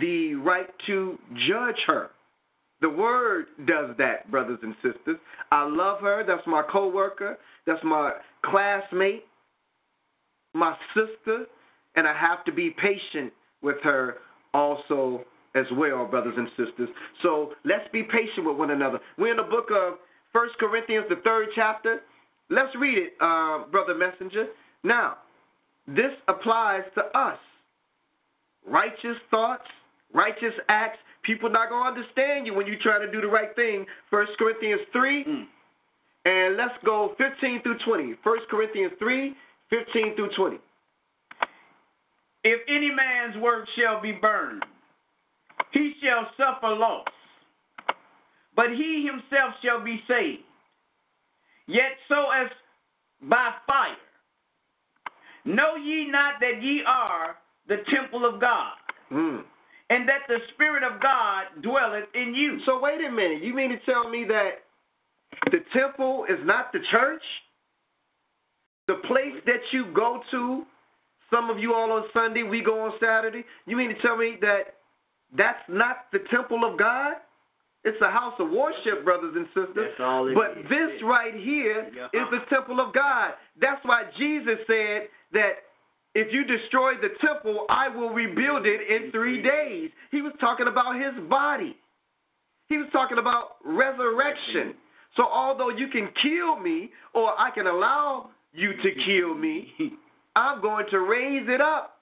[0.01, 1.17] the right to
[1.47, 2.09] judge her.
[2.83, 5.17] The word does that, brothers and sisters.
[5.53, 6.25] I love her.
[6.27, 7.37] That's my coworker.
[7.65, 8.11] That's my
[8.43, 9.23] classmate,
[10.53, 11.45] my sister,
[11.95, 14.15] and I have to be patient with her
[14.53, 15.23] also
[15.55, 16.89] as well, brothers and sisters.
[17.21, 18.99] So let's be patient with one another.
[19.17, 19.93] We're in the book of
[20.33, 22.01] First Corinthians, the third chapter.
[22.49, 24.47] Let's read it, uh, brother messenger.
[24.83, 25.19] Now,
[25.87, 27.39] this applies to us.
[28.67, 29.69] Righteous thoughts,
[30.13, 30.99] righteous acts.
[31.23, 33.85] People not gonna understand you when you're trying to do the right thing.
[34.09, 35.47] First Corinthians three, Mm.
[36.25, 38.13] and let's go 15 through 20.
[38.23, 39.35] First Corinthians 3,
[39.69, 40.59] 15 through 20.
[42.43, 44.65] If any man's work shall be burned,
[45.71, 47.07] he shall suffer loss,
[48.55, 50.43] but he himself shall be saved.
[51.67, 52.51] Yet so as
[53.21, 53.95] by fire.
[55.45, 58.73] Know ye not that ye are the temple of God,
[59.11, 59.45] Mm.
[59.93, 62.59] And that the Spirit of God dwelleth in you?
[62.65, 63.43] So wait a minute.
[63.43, 64.51] You mean to tell me that
[65.51, 67.21] the temple is not the church?
[68.87, 70.63] The place that you go to,
[71.31, 73.45] some of you all on Sunday, we go on Saturday.
[73.65, 74.75] You mean to tell me that
[75.37, 77.13] that's not the temple of God?
[77.85, 79.75] It's a house of worship, brothers and sisters.
[79.75, 80.69] That's all it but is.
[80.69, 82.07] this right here Yeah.
[82.13, 83.33] is the temple of God.
[83.59, 85.53] That's why Jesus said that
[86.15, 89.89] if you destroy the temple, I will rebuild it in three days.
[90.11, 91.75] He was talking about his body.
[92.69, 94.75] He was talking about resurrection.
[95.15, 99.73] So although you can kill me or I can allow you to kill me,
[100.35, 101.97] I'm going to raise it up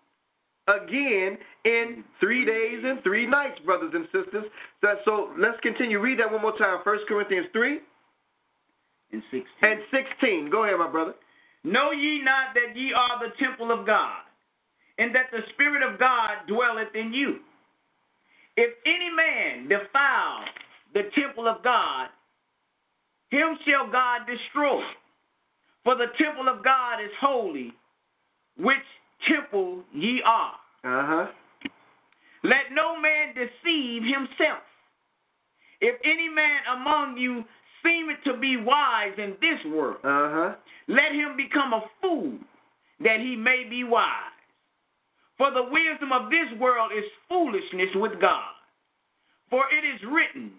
[0.67, 4.45] again in three days and three nights, brothers and sisters.
[5.05, 5.99] So let's continue.
[5.99, 6.79] Read that one more time.
[6.83, 7.79] First Corinthians 3
[9.11, 9.43] In 16.
[9.61, 10.49] and 16.
[10.49, 11.13] Go ahead, my brother.
[11.63, 14.21] Know ye not that ye are the temple of God,
[14.97, 17.39] and that the Spirit of God dwelleth in you?
[18.57, 20.45] If any man defile
[20.93, 22.07] the temple of God,
[23.29, 24.81] him shall God destroy.
[25.83, 27.73] For the temple of God is holy,
[28.57, 28.77] which
[29.27, 30.53] temple ye are.
[30.83, 31.27] Uh huh.
[32.43, 34.63] Let no man deceive himself.
[35.79, 37.43] If any man among you
[37.83, 40.55] seemeth to be wise in this world, Uh huh.
[40.87, 42.33] let him become a fool,
[42.99, 44.07] that he may be wise.
[45.37, 48.53] For the wisdom of this world is foolishness with God.
[49.49, 50.51] For it is written,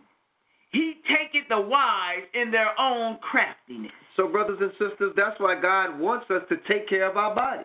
[0.72, 3.92] He taketh the wise in their own craftiness.
[4.16, 7.64] So, brothers and sisters, that's why God wants us to take care of our body.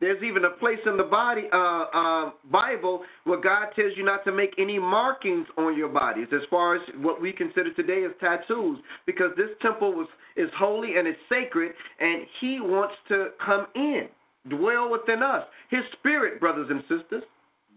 [0.00, 4.24] There's even a place in the body uh, uh, Bible where God tells you not
[4.24, 8.12] to make any markings on your bodies, as far as what we consider today as
[8.18, 13.66] tattoos, because this temple was is holy and it's sacred, and He wants to come
[13.74, 14.08] in.
[14.48, 15.44] dwell within us.
[15.68, 17.22] His spirit, brothers and sisters.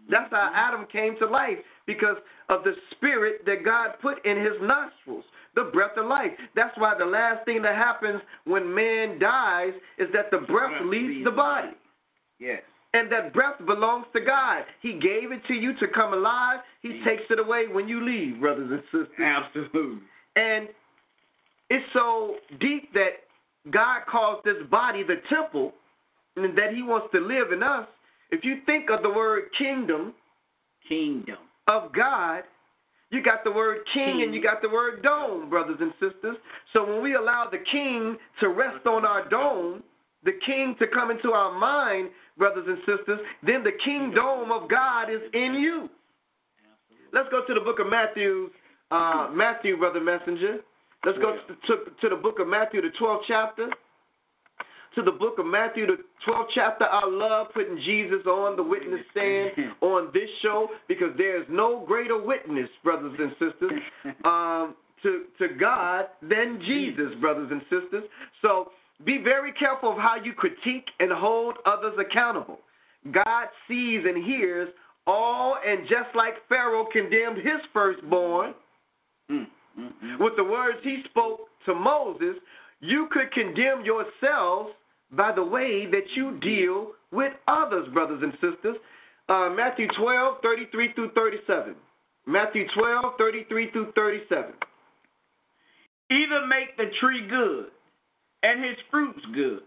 [0.09, 2.17] That's how Adam came to life because
[2.49, 5.23] of the spirit that God put in his nostrils,
[5.55, 6.31] the breath of life.
[6.55, 11.23] That's why the last thing that happens when man dies is that the breath leaves
[11.23, 11.69] the body.
[12.43, 12.61] Yes.
[12.93, 14.63] And that breath belongs to God.
[14.81, 16.59] He gave it to you to come alive.
[16.81, 19.07] He takes it away when you leave, brothers and sisters.
[19.19, 20.01] Absolutely.
[20.35, 20.67] And
[21.69, 23.23] it's so deep that
[23.71, 25.73] God calls this body the temple
[26.35, 27.87] and that He wants to live in us.
[28.29, 30.13] If you think of the word kingdom
[30.87, 31.37] Kingdom.
[31.67, 32.43] of God,
[33.09, 36.35] you got the word king and you got the word dome, brothers and sisters.
[36.73, 39.83] So when we allow the king to rest on our dome,
[40.25, 45.09] the king to come into our mind, brothers and sisters, then the kingdom of God
[45.09, 45.89] is in you.
[47.11, 48.49] Let's go to the book of Matthew,
[48.91, 50.57] uh, Matthew, brother messenger.
[51.05, 53.69] Let's go to, to, to the book of Matthew, the 12th chapter.
[54.95, 56.85] To the book of Matthew, the 12th chapter.
[56.85, 61.83] I love putting Jesus on the witness stand on this show because there is no
[61.85, 63.81] greater witness, brothers and sisters,
[64.25, 68.03] um, to, to God than Jesus, brothers and sisters.
[68.41, 68.71] So
[69.05, 72.59] be very careful of how you critique and hold others accountable.
[73.11, 74.69] God sees and hears
[75.05, 78.53] all, and just like Pharaoh condemned his firstborn
[79.31, 79.47] Mm,
[79.79, 80.19] mm, mm.
[80.19, 82.35] with the words he spoke to Moses,
[82.81, 84.71] you could condemn yourselves
[85.11, 88.75] by the way that you deal with others, brothers and sisters.
[89.29, 91.75] Uh, Matthew 12, 33 through 37.
[92.25, 94.53] Matthew 12, 33 through 37.
[96.11, 97.67] Either make the tree good
[98.43, 99.63] and his fruits good,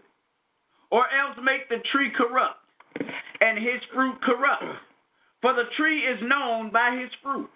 [0.91, 2.61] or else make the tree corrupt
[3.41, 4.63] and his fruit corrupt.
[5.41, 7.49] For the tree is known by his fruit.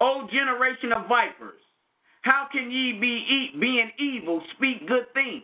[0.00, 1.60] O generation of vipers,
[2.22, 5.42] how can ye be e- being evil speak good things?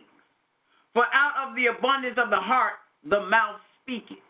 [0.93, 2.73] For out of the abundance of the heart
[3.03, 4.23] the mouth speaketh.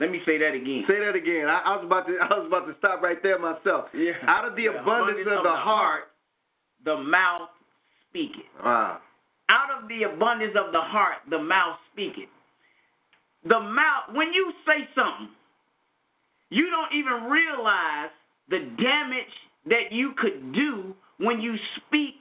[0.00, 0.84] Let me say that again.
[0.88, 1.46] Say that again.
[1.46, 2.16] I, I was about to.
[2.16, 3.86] I was about to stop right there myself.
[3.92, 4.16] Yeah.
[4.26, 6.04] Out of the, abundance, of, the heart.
[6.84, 7.52] the mouth
[8.10, 8.50] speaketh.
[8.62, 8.98] Wow.
[9.48, 12.30] out of the abundance of the heart the mouth speaketh.
[13.44, 15.32] The mouth, when you say something,
[16.50, 18.10] you don't even realize
[18.50, 19.34] the damage
[19.66, 22.14] that you could do when you speak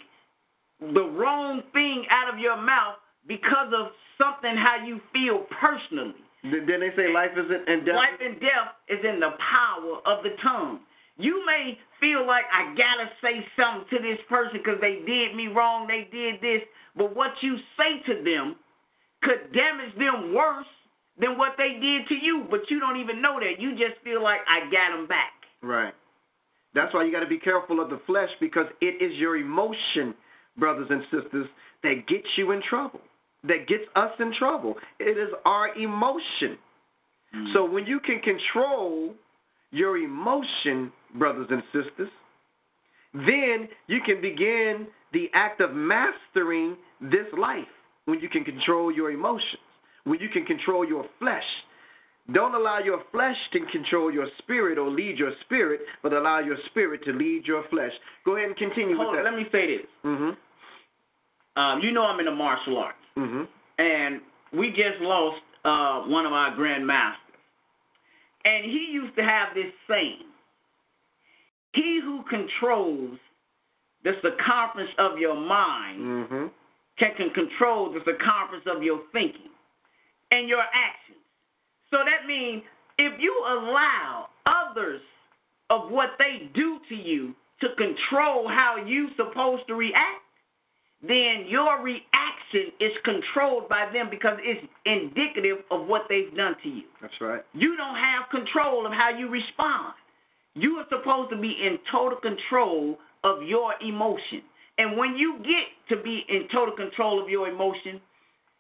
[0.80, 2.96] the wrong thing out of your mouth
[3.28, 6.16] because of something how you feel personally.
[6.44, 7.96] Then then they say life is in death.
[7.96, 10.80] Life and death is in the power of the tongue.
[11.18, 15.48] You may feel like I gotta say something to this person because they did me
[15.48, 16.62] wrong, they did this,
[16.96, 18.56] but what you say to them
[19.22, 20.68] could damage them worse
[21.20, 23.60] than what they did to you, but you don't even know that.
[23.60, 25.34] You just feel like I got them back.
[25.62, 25.94] Right.
[26.74, 30.14] That's why you got to be careful of the flesh because it is your emotion,
[30.58, 31.48] brothers and sisters,
[31.84, 33.02] that gets you in trouble,
[33.44, 34.76] that gets us in trouble.
[35.00, 36.58] It is our emotion.
[37.36, 37.54] Mm.
[37.54, 39.14] So when you can control
[39.72, 42.10] your emotion, brothers and sisters,
[43.14, 47.66] then you can begin the act of mastering this life
[48.06, 49.62] when you can control your emotions,
[50.04, 51.44] when you can control your flesh.
[52.34, 56.58] Don't allow your flesh to control your spirit or lead your spirit, but allow your
[56.68, 57.92] spirit to lead your flesh.
[58.24, 59.32] Go ahead and continue Hold with on, that.
[59.32, 59.88] let me say this.
[60.06, 61.60] Mm-hmm.
[61.60, 62.98] Um, you know I'm in the martial arts.
[63.18, 63.44] Mm-hmm.
[63.80, 64.22] and
[64.54, 67.16] we just lost uh, one of our grandmasters.
[68.46, 70.29] And he used to have this saying
[71.74, 73.20] He who controls
[74.04, 76.46] the circumference of your mind Mm-hmm.
[76.98, 79.52] can, can control the circumference of your thinking
[80.32, 81.18] and your actions.
[81.92, 82.64] So that means
[82.98, 85.02] if you allow others
[85.70, 90.24] of what they do to you to control how you're supposed to react,
[91.02, 96.70] then your reaction is controlled by them because it's indicative of what they've done to
[96.70, 96.84] you.
[97.02, 97.42] That's right.
[97.54, 99.94] You don't have control of how you respond.
[100.60, 104.42] You are supposed to be in total control of your emotion.
[104.78, 108.02] And when you get to be in total control of your emotion,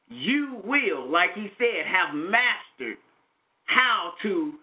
[0.10, 2.97] you will, like he said, have mastered
[3.66, 4.54] how to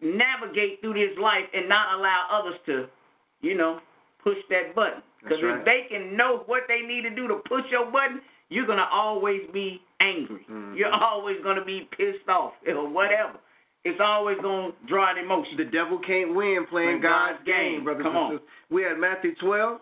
[0.00, 2.86] navigate through this life and not allow others to,
[3.40, 3.80] you know,
[4.22, 5.02] push that button.
[5.22, 5.58] Because right.
[5.58, 8.78] if they can know what they need to do to push your button, you're going
[8.78, 10.44] to always be angry.
[10.50, 10.76] Mhm.
[10.76, 13.38] You're always going to be pissed off or whatever.
[13.84, 15.56] It's always going to draw an emotion.
[15.56, 17.84] The devil can't win playing God's God's game, game.
[17.84, 18.30] brothers Come and on.
[18.32, 18.48] sisters.
[18.70, 19.80] We at Matthew 12.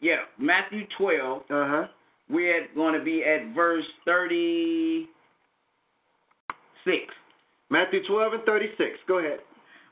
[0.00, 1.86] Yeah, Matthew 12, Uh-huh.
[2.28, 5.08] we're going to be at verse 36.
[7.70, 8.90] Matthew 12 and 36.
[9.08, 9.40] Go ahead.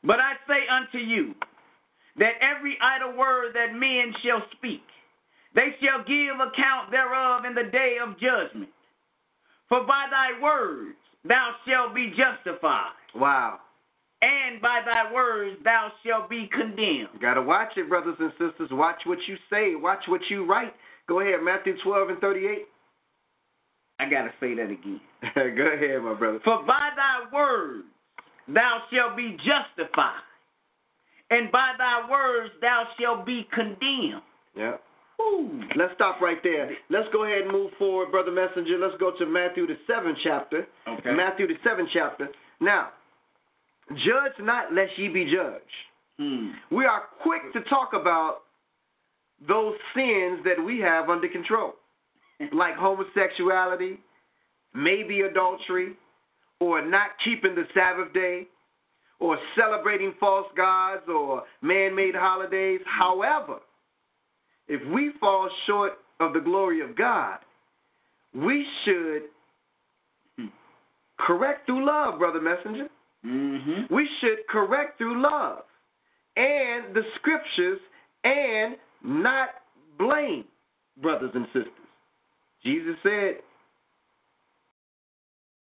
[0.04, 1.34] But I say unto you
[2.18, 4.82] that every idle word that men shall speak,
[5.54, 8.70] they shall give account thereof in the day of judgment.
[9.68, 13.60] For by thy words thou shalt be justified, Wow.
[14.22, 17.08] and by thy words thou shalt be condemned.
[17.14, 18.68] You gotta watch it, brothers and sisters.
[18.72, 19.74] Watch what you say.
[19.74, 20.74] Watch what you write.
[21.08, 22.66] Go ahead, Matthew 12 and 38.
[23.98, 25.00] I gotta say that again.
[25.34, 25.40] Go
[25.72, 26.40] ahead, my brother.
[26.44, 27.84] For by thy words
[28.48, 30.20] thou shalt be justified,
[31.30, 34.22] and by thy words thou shalt be condemned.
[34.56, 34.76] Yeah.
[35.20, 35.62] Ooh.
[35.76, 36.70] Let's stop right there.
[36.90, 38.76] Let's go ahead and move forward, brother messenger.
[38.78, 40.66] Let's go to Matthew the seventh chapter.
[40.86, 41.12] Okay.
[41.12, 42.28] Matthew the seventh chapter.
[42.60, 42.90] Now,
[43.90, 45.62] judge not lest ye be judged.
[46.18, 46.50] Hmm.
[46.70, 48.38] We are quick to talk about
[49.46, 51.74] those sins that we have under control,
[52.52, 53.98] like homosexuality,
[54.74, 55.94] maybe adultery,
[56.60, 58.46] or not keeping the Sabbath day,
[59.20, 62.80] or celebrating false gods or man made holidays.
[62.86, 63.58] However,
[64.68, 67.38] if we fall short of the glory of God,
[68.34, 69.22] we should
[71.18, 72.88] correct through love, brother messenger.
[73.26, 73.94] Mm-hmm.
[73.94, 75.64] We should correct through love
[76.36, 77.80] and the scriptures
[78.24, 79.48] and not
[79.98, 80.44] blame
[81.02, 81.72] brothers and sisters.
[82.62, 83.36] Jesus said,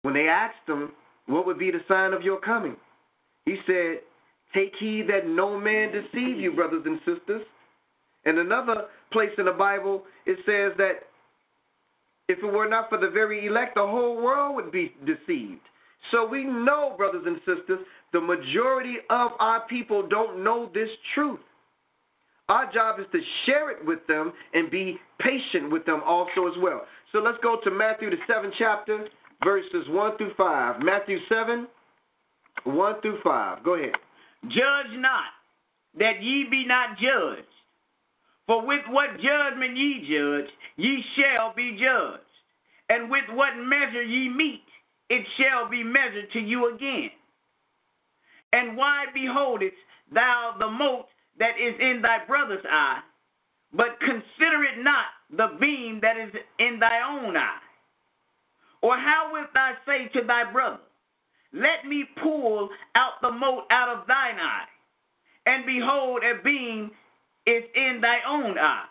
[0.02, 0.92] when they asked him,
[1.28, 2.76] what would be the sign of your coming?
[3.46, 4.00] He said,
[4.54, 7.44] Take heed that no man deceive you, brothers and sisters.
[8.26, 11.08] And another place in the Bible, it says that
[12.28, 15.62] if it were not for the very elect, the whole world would be deceived.
[16.10, 21.40] So we know, brothers and sisters, the majority of our people don't know this truth.
[22.50, 26.54] Our job is to share it with them and be patient with them also as
[26.60, 26.82] well.
[27.12, 29.08] So let's go to Matthew, the seventh chapter,
[29.44, 30.82] verses 1 through 5.
[30.82, 31.68] Matthew 7,
[32.66, 33.64] 1 through 5.
[33.64, 33.94] Go ahead.
[34.46, 35.32] Judge not,
[36.00, 37.48] that ye be not judged.
[38.48, 42.24] For with what judgment ye judge, ye shall be judged.
[42.90, 44.64] And with what measure ye meet,
[45.12, 47.10] it shall be measured to you again.
[48.54, 49.76] And why beholdest
[50.14, 51.08] thou the mote
[51.38, 53.02] that is in thy brother's eye,
[53.74, 55.06] but consider it not
[55.36, 57.60] the beam that is in thy own eye?
[58.82, 60.80] Or how wilt thou say to thy brother,
[61.52, 64.66] Let me pull out the mote out of thine eye,
[65.46, 66.90] and behold, a beam
[67.46, 68.86] is in thy own eye?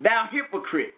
[0.00, 0.94] Thou hypocrite.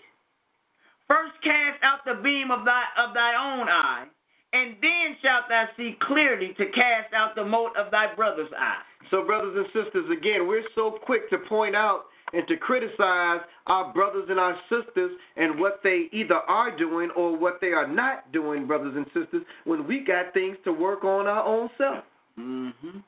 [1.07, 4.07] First cast out the beam of thy of thy own eye,
[4.55, 8.83] and then shalt thou see clearly to cast out the mote of thy brother's eye.
[9.11, 13.93] So, brothers and sisters, again, we're so quick to point out and to criticize our
[13.93, 18.33] brothers and our sisters and what they either are doing or what they are not
[18.33, 22.05] doing, brothers and sisters, when we got things to work on our own self.
[22.39, 22.99] Mm-hmm.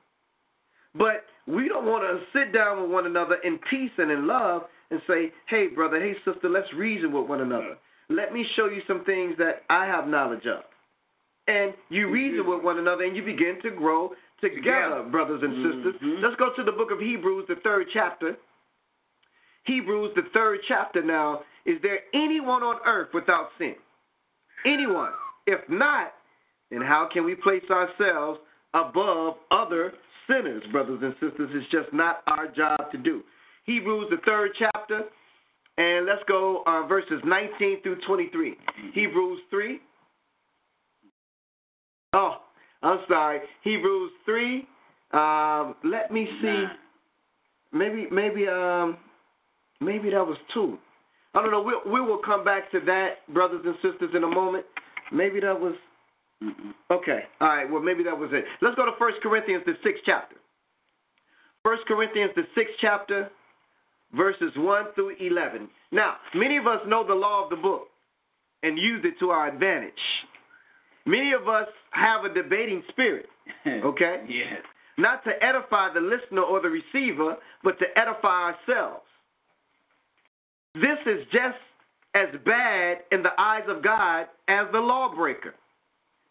[0.94, 4.62] But we don't want to sit down with one another in peace and in love
[4.90, 7.76] and say, hey, brother, hey, sister, let's reason with one another.
[8.09, 10.62] Let me show you some things that I have knowledge of.
[11.49, 15.03] And you reason with one another and you begin to grow together, Together.
[15.11, 15.94] brothers and sisters.
[16.03, 16.20] Mhm.
[16.22, 18.36] Let's go to the book of Hebrews, the third chapter.
[19.64, 21.42] Hebrews, the third chapter now.
[21.64, 23.74] Is there anyone on earth without sin?
[24.64, 25.12] Anyone?
[25.47, 26.14] If not,
[26.70, 28.40] then how can we place ourselves
[28.74, 29.94] above other
[30.26, 31.51] sinners, brothers and sisters?
[31.55, 33.22] It's just not our job to do.
[33.64, 35.05] Hebrews, the third chapter,
[35.78, 38.57] and let's go uh, verses 19 through 23.
[38.92, 39.80] Hebrews 3.
[42.12, 42.36] Oh,
[42.82, 43.40] I'm sorry.
[43.62, 44.66] Hebrews 3.
[45.12, 46.46] Um, let me see.
[46.46, 46.70] Nine.
[47.72, 48.96] Maybe, maybe, um,
[49.80, 50.78] maybe that was two.
[51.34, 51.61] I don't know.
[51.61, 54.64] We we will come back to that, brothers and sisters, in a moment.
[55.12, 55.74] Maybe that was
[56.42, 56.72] Mm-mm.
[56.90, 57.20] okay.
[57.40, 57.70] All right.
[57.70, 58.44] Well, maybe that was it.
[58.62, 60.36] Let's go to First Corinthians, the sixth chapter.
[61.62, 63.28] First Corinthians, the sixth chapter,
[64.14, 65.68] verses one through eleven.
[65.92, 67.88] Now, many of us know the law of the book
[68.62, 69.92] and use it to our advantage.
[71.07, 73.26] Many of us have a debating spirit.
[73.66, 74.24] Okay.
[74.28, 74.61] Yes.
[74.98, 79.04] not to edify the listener or the receiver, but to edify ourselves.
[80.74, 81.59] This is just
[82.14, 85.54] as bad in the eyes of God as the lawbreaker.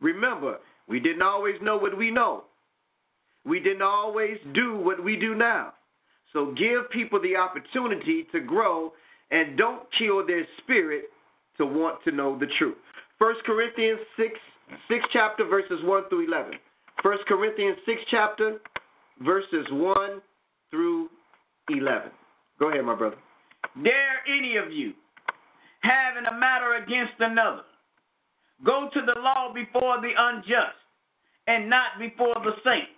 [0.02, 0.58] Remember,
[0.88, 2.44] we didn't always know what we know.
[3.46, 5.74] We didn't always do what we do now.
[6.34, 8.92] So give people the opportunity to grow
[9.32, 11.06] and don't kill their spirit
[11.58, 12.78] to want to know the truth.
[13.20, 14.30] 1 Corinthians 6,
[14.88, 16.54] 6 chapter, verses 1 through 11.
[17.02, 18.58] 1 Corinthians 6 chapter,
[19.22, 20.22] verses 1
[20.72, 21.10] through
[21.70, 22.12] 11.
[22.60, 23.18] Go ahead, my brother.
[23.84, 24.94] Dare any of you,
[25.82, 27.64] having a matter against another,
[28.66, 30.78] go to the law before the unjust,
[31.48, 32.90] and not before the saints?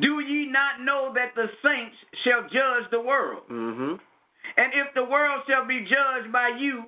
[0.00, 3.42] Do ye not know that the saints shall judge the world?
[3.50, 3.94] Mm-hmm.
[4.56, 6.84] And if the world shall be judged by you,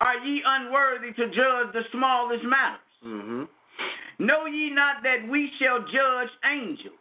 [0.00, 2.80] are ye unworthy to judge the smallest matters?
[3.04, 4.24] Mm-hmm.
[4.24, 6.94] Know ye not that we shall judge angels?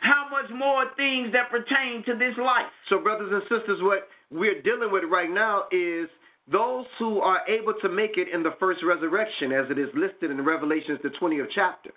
[0.00, 2.70] How much more things that pertain to this life?
[2.88, 6.08] So, brothers and sisters, what we're dealing with right now is
[6.50, 10.30] those who are able to make it in the first resurrection, as it is listed
[10.30, 11.90] in Revelations, the 20th chapter.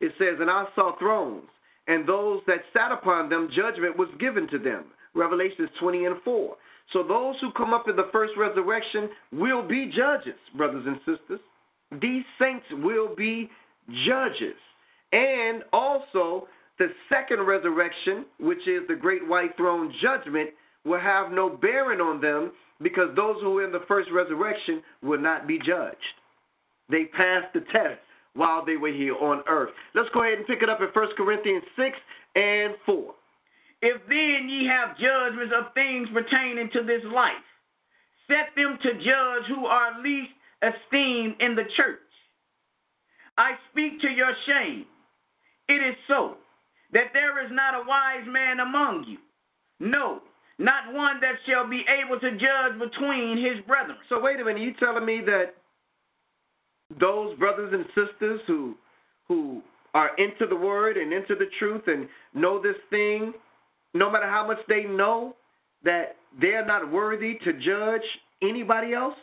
[0.00, 1.48] It says, And I saw thrones,
[1.86, 4.84] and those that sat upon them, judgment was given to them.
[5.14, 6.56] Revelations 20 and 4.
[6.92, 11.40] So those who come up in the first resurrection will be judges, brothers and sisters.
[12.00, 13.50] These saints will be
[14.06, 14.56] judges.
[15.12, 20.50] And also, the second resurrection, which is the great white throne judgment,
[20.84, 25.20] will have no bearing on them because those who were in the first resurrection will
[25.20, 25.96] not be judged.
[26.90, 28.00] They passed the test
[28.34, 29.70] while they were here on earth.
[29.94, 31.96] Let's go ahead and pick it up in 1 Corinthians 6
[32.34, 33.14] and 4.
[33.84, 37.44] If then ye have judgments of things pertaining to this life,
[38.26, 40.32] set them to judge who are least
[40.64, 42.00] esteemed in the church.
[43.36, 44.86] I speak to your shame.
[45.68, 46.36] It is so
[46.94, 49.18] that there is not a wise man among you.
[49.80, 50.20] No,
[50.58, 53.98] not one that shall be able to judge between his brethren.
[54.08, 55.56] So wait a minute, you telling me that
[56.98, 58.76] those brothers and sisters who
[59.28, 59.62] who
[59.92, 63.32] are into the word and into the truth and know this thing,
[63.94, 65.34] no matter how much they know,
[65.84, 68.02] that they're not worthy to judge
[68.42, 69.14] anybody else?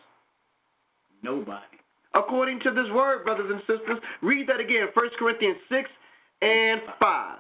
[1.24, 1.66] Nobody.
[2.14, 5.90] According to this word, brothers and sisters, read that again, 1 Corinthians 6
[6.42, 7.40] and 5.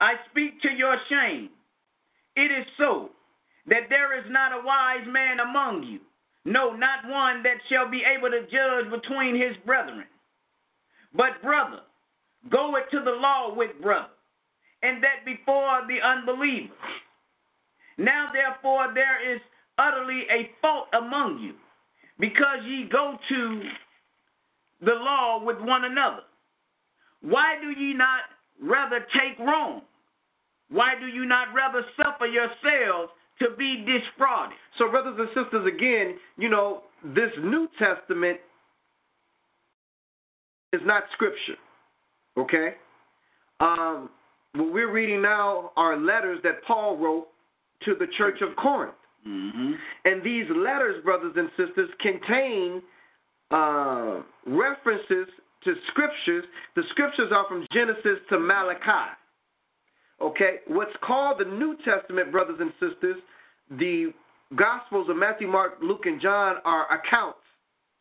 [0.00, 1.50] I speak to your shame.
[2.36, 3.10] It is so
[3.66, 6.00] that there is not a wise man among you,
[6.44, 10.04] no, not one that shall be able to judge between his brethren.
[11.14, 11.80] But, brother,
[12.50, 14.08] go it to the law with brother,
[14.84, 16.76] and that before the unbelievers.
[17.96, 19.40] Now, therefore, there is
[19.78, 21.54] utterly a fault among you,
[22.20, 23.62] because ye go to
[24.84, 26.22] the law with one another.
[27.22, 28.20] Why do ye not
[28.62, 29.82] rather take wrong?
[30.70, 34.56] Why do you not rather suffer yourselves to be defrauded?
[34.78, 38.38] So, brothers and sisters, again, you know, this New Testament
[40.72, 41.56] is not scripture,
[42.36, 42.74] okay?
[43.60, 44.10] Um,
[44.54, 47.28] what we're reading now are letters that Paul wrote
[47.84, 48.94] to the church of Corinth.
[49.26, 49.72] Mm-hmm.
[50.04, 52.82] And these letters, brothers and sisters, contain
[53.50, 55.26] uh, references
[55.64, 56.44] to scriptures.
[56.76, 59.10] The scriptures are from Genesis to Malachi.
[60.20, 63.16] Okay, what's called the New Testament, brothers and sisters,
[63.70, 64.12] the
[64.56, 67.38] Gospels of Matthew, Mark, Luke, and John are accounts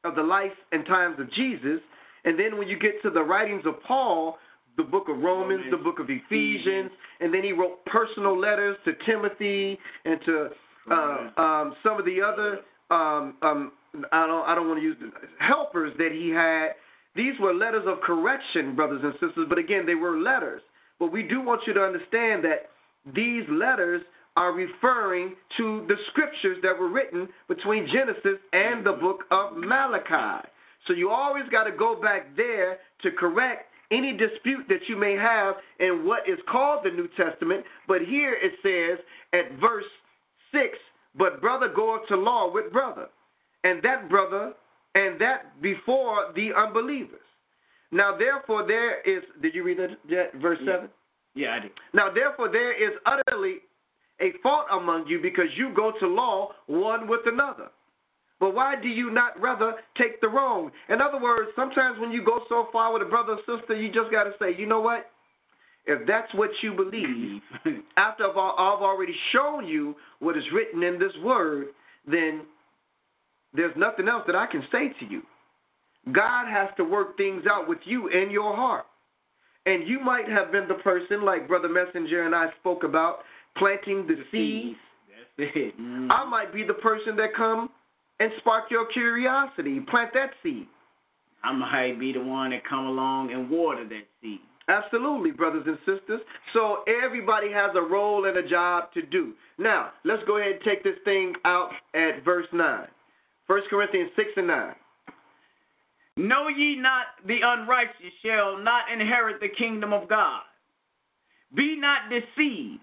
[0.03, 1.79] of the life and times of Jesus.
[2.25, 4.37] And then when you get to the writings of Paul,
[4.77, 8.77] the book of Romans, Romans, the book of Ephesians, and then he wrote personal letters
[8.85, 10.49] to Timothy and to
[10.91, 12.59] uh, um, some of the other
[12.89, 13.71] um, um,
[14.11, 16.69] I don't I don't want to use the helpers that he had.
[17.15, 19.45] These were letters of correction, brothers and sisters.
[19.47, 20.61] But again, they were letters.
[20.99, 22.69] But we do want you to understand that
[23.13, 24.01] these letters
[24.35, 30.47] are referring to the scriptures that were written between Genesis and the book of Malachi.
[30.87, 35.13] So you always got to go back there to correct any dispute that you may
[35.15, 37.63] have in what is called the New Testament.
[37.87, 39.85] But here it says at verse
[40.51, 40.77] 6
[41.15, 43.07] But brother goeth to law with brother,
[43.63, 44.53] and that brother,
[44.95, 47.19] and that before the unbelievers.
[47.91, 49.23] Now, therefore, there is.
[49.41, 50.73] Did you read that, verse Yeah.
[50.73, 50.89] 7?
[51.35, 51.71] Yeah, I did.
[51.93, 53.57] Now, therefore, there is utterly
[54.19, 57.69] a fault among you because you go to law one with another.
[58.43, 60.69] But why do you not rather take the wrong?
[60.89, 63.87] In other words, sometimes when you go so far with a brother or sister, you
[63.87, 65.05] just got to say, you know what?
[65.85, 67.41] If that's what you believe,
[67.95, 71.67] after I've already shown you what is written in this word,
[72.05, 72.41] then
[73.53, 75.21] there's nothing else that I can say to you.
[76.11, 78.87] God has to work things out with you in your heart.
[79.65, 83.19] And you might have been the person, like Brother Messenger and I spoke about,
[83.55, 84.75] planting the seed.
[85.37, 85.79] That's it.
[85.79, 86.07] Mm.
[86.11, 87.69] I might be the person that come
[88.19, 90.67] and spark your curiosity, plant that seed.
[91.43, 94.39] I might be the one that come along and water that seed.
[94.69, 96.21] Absolutely, brothers and sisters.
[96.53, 99.33] So everybody has a role and a job to do.
[99.57, 102.87] Now, let's go ahead and take this thing out at verse 9.
[103.47, 104.75] 1 Corinthians 6 and 9.
[106.15, 110.43] Know ye not the unrighteous shall not inherit the kingdom of God?
[111.55, 112.81] Be not deceived,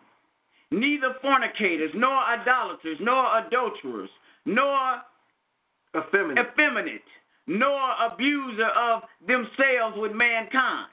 [0.71, 4.11] neither fornicators, nor idolaters, nor adulterers,
[4.45, 5.01] nor
[5.97, 6.47] Effeminate.
[6.47, 7.03] effeminate,
[7.47, 10.89] nor abuser of themselves with mankind,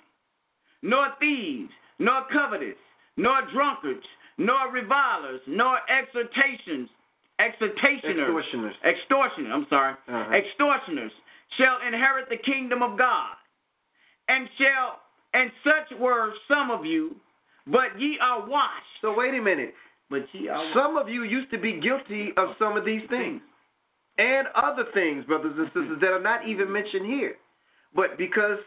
[0.82, 2.78] nor thieves, nor covetous,
[3.16, 4.06] nor drunkards,
[4.38, 6.90] nor revilers, nor exhortations
[7.40, 8.76] extortioners, Extortioners.
[8.84, 10.34] extortioners, I'm sorry, Uh-huh.
[10.34, 11.12] extortioners
[11.58, 13.36] shall inherit the kingdom of God,
[14.28, 15.00] and shall,
[15.34, 17.16] and such were some of you,
[17.68, 19.02] but ye are washed.
[19.02, 19.76] So wait a minute.
[20.10, 23.42] But ye are Some of you used to be guilty of some of these things
[24.18, 27.36] and other things, brothers and sisters, that are not even mentioned here.
[27.96, 28.60] But because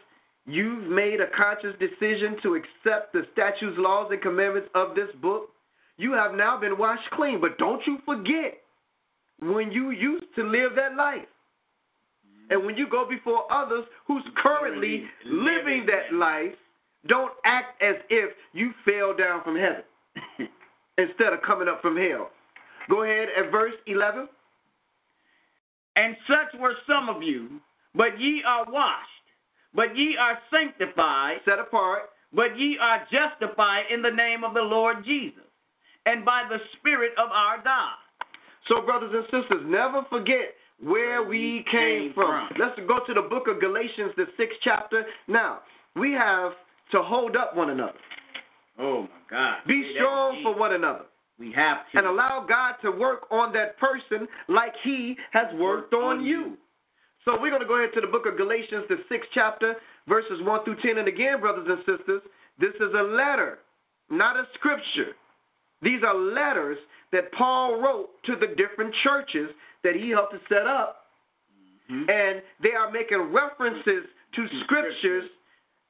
[0.45, 5.49] you've made a conscious decision to accept the statutes, laws, and commandments of this book,
[5.97, 7.39] you have now been washed clean.
[7.41, 8.57] But don't you forget
[9.39, 11.27] when you used to live that life.
[12.49, 16.53] And when you go before others who's currently living that life,
[17.07, 19.83] don't act as if you fell down from heaven
[20.97, 22.29] instead of coming up from hell.
[22.89, 24.27] Go ahead at verse 11.
[25.95, 27.59] And such were some of you,
[27.95, 29.07] but ye are washed,
[29.75, 32.03] but ye are sanctified, Set apart.
[32.33, 35.43] but ye are justified in the name of the Lord Jesus,
[36.05, 37.95] and by the Spirit of our God.
[38.67, 42.49] So, brothers and sisters, never forget where we came from.
[42.57, 45.03] Let's go to the book of Galatians, the sixth chapter.
[45.27, 45.59] Now,
[45.95, 46.53] we have
[46.91, 47.99] to hold up one another,
[48.79, 49.57] Oh my God.
[49.67, 51.05] be that strong for one another,
[51.39, 51.97] We have to.
[51.97, 56.57] and allow God to work on that person like He has worked on you.
[57.25, 59.75] So, we're going to go ahead to the book of Galatians, the sixth chapter,
[60.07, 60.97] verses 1 through 10.
[60.97, 62.21] And again, brothers and sisters,
[62.59, 63.59] this is a letter,
[64.09, 65.15] not a scripture.
[65.81, 66.77] These are letters
[67.11, 69.49] that Paul wrote to the different churches
[69.83, 71.07] that he helped to set up,
[71.91, 72.09] Mhm.
[72.09, 75.29] and they are making references to scriptures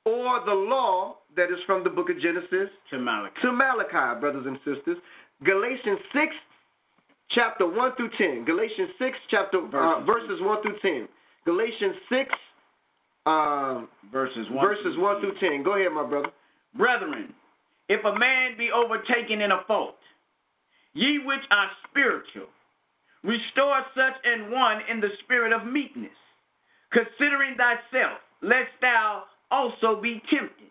[0.06, 3.42] or the law that is from the book of Genesis to Malachi.
[3.42, 4.98] to Malachi, brothers and sisters.
[5.44, 6.26] Galatians 6,
[7.32, 8.46] chapter 1 through 10.
[8.46, 10.06] Galatians 6, chapter uh, Verses.
[10.06, 11.08] verses 1 through 10.
[11.46, 12.30] Galatians 6,
[13.26, 14.66] um, Verses one.
[14.66, 15.64] verses 1 through 10.
[15.64, 16.30] Go ahead, my brother.
[16.78, 17.34] Brethren,
[17.90, 19.96] if a man be overtaken in a fault,
[20.94, 22.48] ye which are spiritual,
[23.24, 26.12] restore such an one in the spirit of meekness,
[26.92, 30.70] considering thyself, lest thou also be tempted.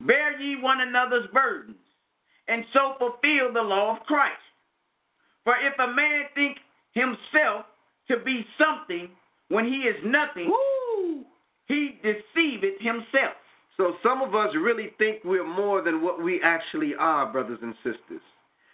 [0.00, 1.76] Bear ye one another's burdens,
[2.50, 4.42] and so fulfill the law of Christ.
[5.44, 6.58] For if a man think
[6.92, 7.66] himself
[8.08, 9.08] to be something
[9.48, 11.24] when he is nothing, Woo!
[11.66, 13.34] he deceiveth himself.
[13.76, 17.74] So some of us really think we're more than what we actually are, brothers and
[17.76, 18.20] sisters.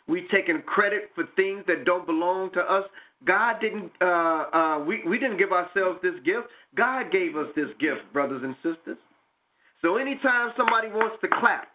[0.08, 2.84] We taking credit for things that don't belong to us.
[3.26, 3.90] God didn't.
[4.00, 6.48] Uh, uh, we we didn't give ourselves this gift.
[6.76, 8.98] God gave us this gift, brothers and sisters.
[9.82, 11.68] So anytime somebody wants to clap,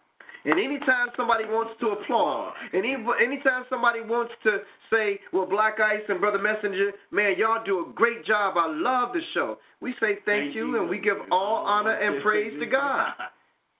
[0.44, 4.58] and anytime somebody wants to applaud, and any, anytime somebody wants to
[4.90, 8.56] say, "Well, Black Ice and Brother Messenger, man, y'all do a great job.
[8.56, 12.58] I love the show." We say thank, you, and we give all honor and praise
[12.60, 13.12] to God.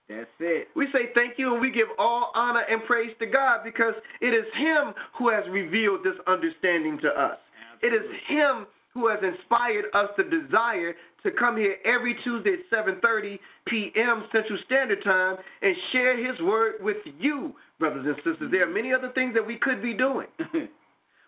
[0.09, 0.67] That's it.
[0.75, 4.33] We say thank you and we give all honor and praise to God because it
[4.33, 7.37] is Him who has revealed this understanding to us.
[7.81, 10.93] It is Him who has inspired us to desire
[11.23, 14.25] to come here every Tuesday at 7:30 p.m.
[14.31, 18.51] Central Standard Time and share His word with you, brothers and sisters.
[18.51, 20.27] There are many other things that we could be doing,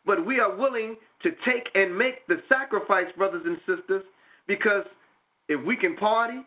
[0.06, 4.04] but we are willing to take and make the sacrifice, brothers and sisters,
[4.48, 4.84] because
[5.48, 6.42] if we can party,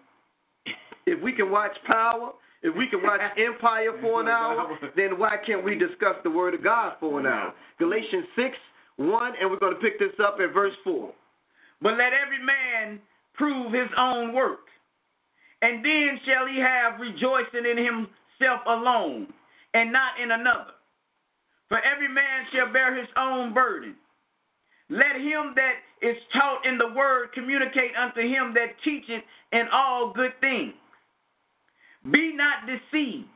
[1.07, 2.32] if we can watch Power,
[2.62, 6.55] if we can watch Empire for an hour, then why can't we discuss the Word
[6.55, 7.55] of God for an hour?
[7.78, 8.49] Galatians 6,
[8.96, 11.12] 1, and we're going to pick this up at verse 4.
[11.80, 12.99] But let every man
[13.39, 14.66] prove his own work,
[15.62, 19.32] and then shall he have rejoicing in himself alone,
[19.74, 20.74] and not in another.
[21.68, 23.95] For every man shall bear his own burden.
[24.91, 29.22] Let him that is taught in the word communicate unto him that teacheth
[29.53, 30.72] in all good things.
[32.11, 33.28] Be not deceived.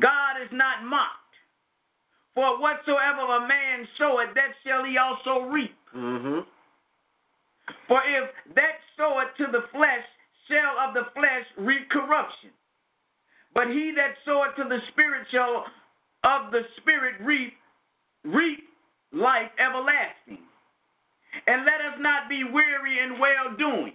[0.00, 1.20] God is not mocked.
[2.34, 5.74] For whatsoever a man soweth, that shall he also reap.
[5.96, 6.40] Mm-hmm.
[7.88, 10.04] For if that soweth to the flesh
[10.48, 12.50] shall of the flesh reap corruption.
[13.54, 15.64] But he that soweth to the spirit shall
[16.24, 17.54] of the spirit reap
[18.24, 18.64] reap
[19.12, 20.42] life everlasting.
[21.46, 23.94] And let us not be weary in well doing.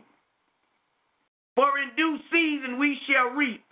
[1.55, 3.63] For in due season we shall reap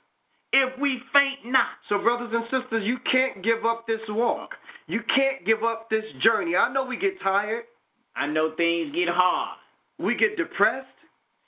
[0.53, 1.77] if we faint not.
[1.89, 4.51] So, brothers and sisters, you can't give up this walk.
[4.87, 6.55] You can't give up this journey.
[6.55, 7.65] I know we get tired,
[8.15, 9.57] I know things get hard.
[9.99, 10.87] We get depressed,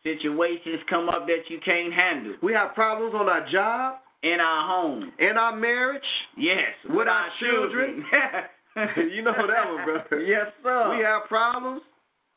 [0.03, 4.65] Situations come up that you can't handle we have problems on our job, in our
[4.65, 5.11] home.
[5.19, 6.01] in our marriage.
[6.37, 8.05] Yes, With our children.
[9.13, 10.23] you know that one, brother.
[10.23, 10.95] yes, sir.
[10.97, 11.81] We have problems.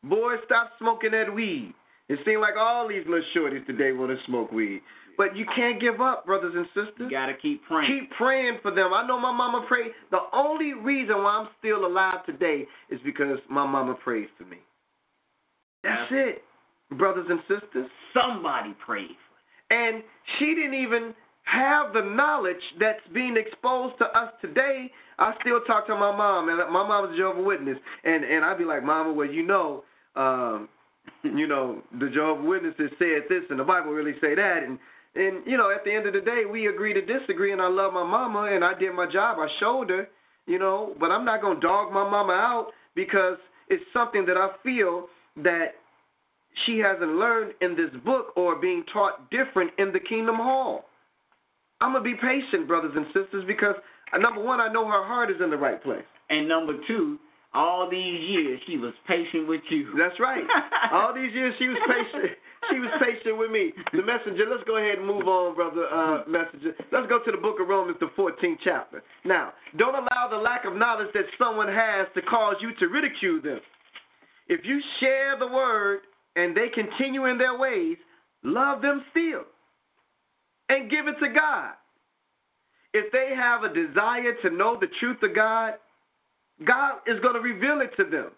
[0.02, 1.72] Boys, stop smoking that weed.
[2.08, 4.82] It seems like all these little shorties today want to smoke weed.
[5.16, 6.94] But you can't give up, brothers and sisters.
[6.98, 7.86] You gotta keep praying.
[8.00, 8.92] Keep praying for them.
[8.92, 9.92] I know my mama prayed.
[10.10, 14.56] The only reason why I'm still alive today is because my mama prays for me.
[15.82, 16.42] That's it,
[16.96, 17.90] brothers and sisters.
[18.14, 20.02] Somebody prayed for And
[20.38, 21.14] she didn't even
[21.44, 24.90] have the knowledge that's being exposed to us today.
[25.18, 28.58] I still talk to my mom, and my mom's a Jehovah's Witness, and and I'd
[28.58, 29.84] be like, Mama, well, you know,
[30.16, 30.68] um,
[31.22, 34.78] you know, the Jehovah's Witnesses said this, and the Bible really say that, and
[35.14, 37.68] and you know, at the end of the day, we agree to disagree, and I
[37.68, 39.38] love my mama, and I did my job.
[39.38, 40.08] I showed her,
[40.46, 43.36] you know, but I'm not gonna dog my mama out because
[43.68, 45.74] it's something that I feel that
[46.66, 50.84] she hasn't learned in this book or being taught different in the Kingdom Hall.
[51.80, 53.74] I'm gonna be patient, brothers and sisters, because
[54.12, 56.04] uh, number one, I know her heart is in the right place.
[56.30, 57.18] And number two,
[57.54, 59.92] all these years she was patient with you.
[59.98, 60.44] That's right.
[60.92, 62.32] all these years she was patient.
[62.70, 63.72] She was patient with me.
[63.92, 64.46] The messenger.
[64.48, 66.72] Let's go ahead and move on, brother uh, messenger.
[66.92, 69.02] Let's go to the book of Romans, the 14th chapter.
[69.24, 73.42] Now, don't allow the lack of knowledge that someone has to cause you to ridicule
[73.42, 73.60] them.
[74.48, 76.00] If you share the word
[76.36, 77.96] and they continue in their ways,
[78.42, 79.44] love them still
[80.68, 81.72] and give it to God.
[82.94, 85.74] If they have a desire to know the truth of God,
[86.64, 88.30] God is going to reveal it to them.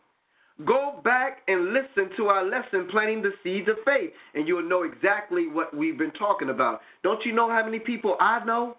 [0.65, 4.85] Go back and listen to our lesson, planting the seeds of faith, and you'll know
[4.85, 6.81] exactly what we've been talking about.
[7.03, 8.77] Don't you know how many people I know?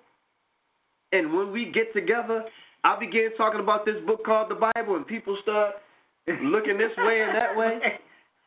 [1.12, 2.46] And when we get together,
[2.86, 5.76] I begin talking about this book called the Bible, and people start
[6.28, 7.80] looking this way and that way.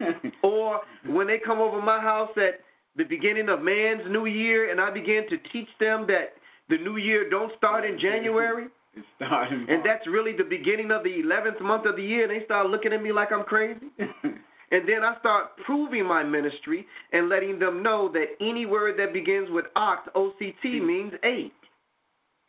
[0.42, 2.60] or when they come over my house at
[2.96, 6.34] the beginning of man's new year, and I begin to teach them that
[6.68, 8.66] the new year don't start in January.
[9.20, 12.24] And that's really the beginning of the 11th month of the year.
[12.24, 13.86] And they start looking at me like I'm crazy.
[13.98, 19.12] and then I start proving my ministry and letting them know that any word that
[19.12, 21.52] begins with oct, O-C-T, means eight.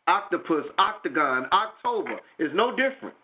[0.08, 3.14] Octopus, octagon, October is no different.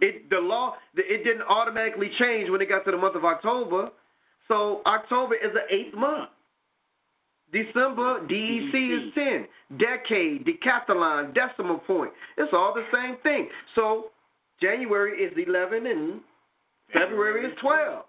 [0.00, 3.90] It the law it didn't automatically change when it got to the month of October.
[4.48, 6.30] So October is the eighth month.
[7.52, 9.46] December, DEC is 10.
[9.78, 12.12] Decade, decathlon, decimal point.
[12.36, 13.48] It's all the same thing.
[13.74, 14.10] So
[14.60, 16.20] January is 11 and
[16.92, 18.04] February is 12.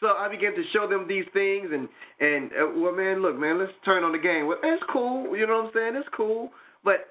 [0.00, 3.60] So I began to show them these things, and and uh, well, man, look, man,
[3.60, 4.48] let's turn on the game.
[4.48, 5.94] Well, it's cool, you know what I'm saying?
[5.94, 6.50] It's cool,
[6.82, 7.10] but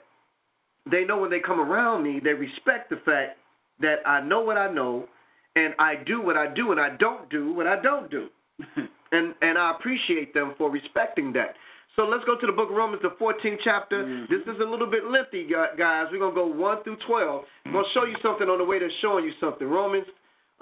[0.92, 3.38] they know when they come around me, they respect the fact
[3.82, 5.08] that I know what I know,
[5.56, 8.28] and I do what I do, and I don't do what I don't do.
[9.12, 11.56] and and I appreciate them for respecting that.
[11.96, 14.04] So let's go to the book of Romans, the 14th chapter.
[14.04, 14.34] Mm-hmm.
[14.34, 16.08] This is a little bit lengthy, guys.
[16.10, 17.44] We're going to go 1 through 12.
[17.66, 19.68] I'm going to show you something on the way to showing you something.
[19.68, 20.06] Romans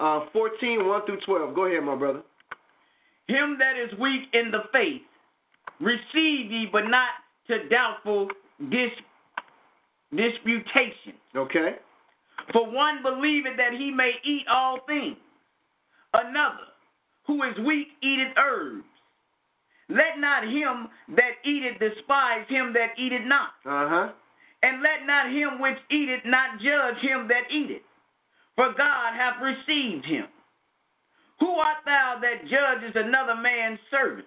[0.00, 1.54] uh, 14, 1 through 12.
[1.54, 2.22] Go ahead, my brother.
[3.28, 5.02] Him that is weak in the faith,
[5.78, 7.10] receive ye, but not
[7.46, 8.28] to doubtful
[8.70, 8.90] dis-
[10.10, 11.14] disputation.
[11.36, 11.76] Okay.
[12.52, 15.16] For one believeth that he may eat all things,
[16.14, 16.66] another
[17.26, 18.84] who is weak eateth herbs.
[19.88, 23.50] Let not him that eateth despise him that eateth not.
[23.66, 24.12] Uh-huh.
[24.62, 27.82] And let not him which eateth not judge him that eateth,
[28.54, 30.26] for God hath received him.
[31.40, 34.26] Who art thou that judgest another man's servant?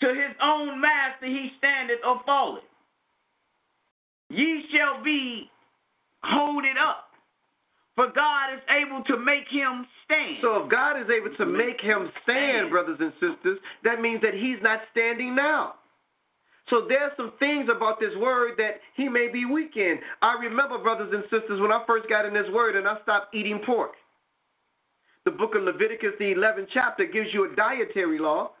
[0.00, 2.64] To his own master he standeth or falleth.
[4.30, 5.51] Ye shall be
[6.22, 7.12] holded up
[7.94, 10.38] for God is able to make him stand.
[10.40, 14.34] So if God is able to make him stand, brothers and sisters, that means that
[14.34, 15.74] he's not standing now.
[16.70, 19.98] So there's some things about this word that he may be weak in.
[20.22, 23.34] I remember, brothers and sisters, when I first got in this word and I stopped
[23.34, 23.92] eating pork.
[25.24, 28.52] The book of Leviticus, the 11th chapter, gives you a dietary law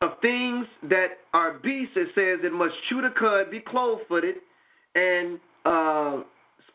[0.00, 1.94] of things that are beasts.
[1.96, 4.36] It says it must chew the cud, be clove-footed,
[4.96, 6.22] and uh,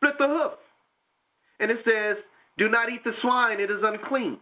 [0.06, 0.53] split the hoof.
[1.60, 2.18] And it says,
[2.58, 4.38] Do not eat the swine, it is unclean.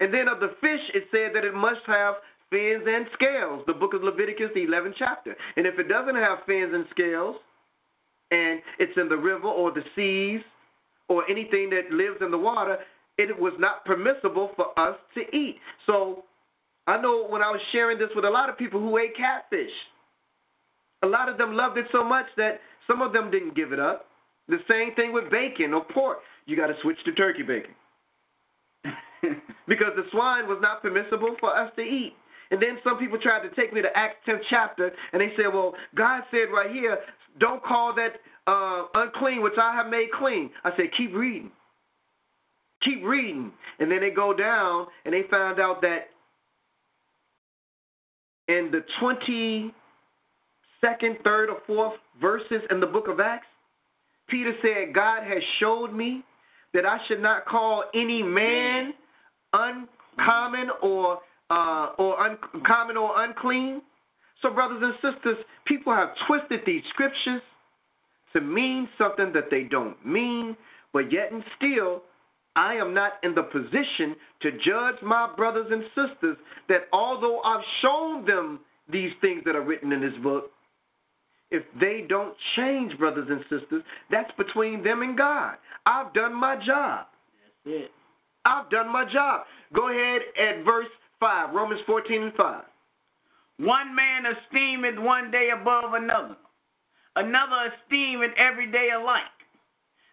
[0.00, 2.14] And then of the fish, it said that it must have
[2.50, 3.62] fins and scales.
[3.66, 5.36] The book of Leviticus, the 11th chapter.
[5.56, 7.36] And if it doesn't have fins and scales,
[8.30, 10.44] and it's in the river or the seas
[11.08, 12.78] or anything that lives in the water,
[13.16, 15.56] it was not permissible for us to eat.
[15.86, 16.24] So
[16.86, 19.72] I know when I was sharing this with a lot of people who ate catfish,
[21.02, 23.80] a lot of them loved it so much that some of them didn't give it
[23.80, 24.07] up.
[24.48, 27.74] The same thing with bacon or pork you got to switch to turkey bacon.
[29.68, 32.14] because the swine was not permissible for us to eat.
[32.50, 35.52] And then some people tried to take me to Acts 10th chapter, and they said,
[35.52, 36.98] well, God said right here,
[37.38, 38.14] don't call that
[38.46, 40.50] uh, unclean, which I have made clean.
[40.64, 41.50] I said, keep reading.
[42.82, 43.52] Keep reading.
[43.78, 46.08] And then they go down, and they found out that
[48.48, 49.72] in the 22nd,
[51.22, 53.47] third, or fourth verses in the book of Acts,
[54.28, 56.22] Peter said, God has showed me
[56.74, 58.92] that I should not call any man
[59.52, 61.18] uncommon or
[61.50, 63.80] uh, or uncommon or unclean.
[64.42, 67.42] So, brothers and sisters, people have twisted these scriptures
[68.34, 70.56] to mean something that they don't mean,
[70.92, 72.02] but yet and still,
[72.54, 76.36] I am not in the position to judge my brothers and sisters
[76.68, 78.60] that although I've shown them
[78.90, 80.50] these things that are written in this book,
[81.50, 85.56] if they don't change, brothers and sisters, that's between them and God.
[85.86, 87.06] I've done my job.
[87.64, 87.90] That's it.
[88.44, 89.42] I've done my job.
[89.74, 90.86] Go ahead at verse
[91.20, 92.64] 5, Romans 14 and 5.
[93.58, 96.36] One man esteemeth one day above another,
[97.16, 99.22] another esteemeth every day alike.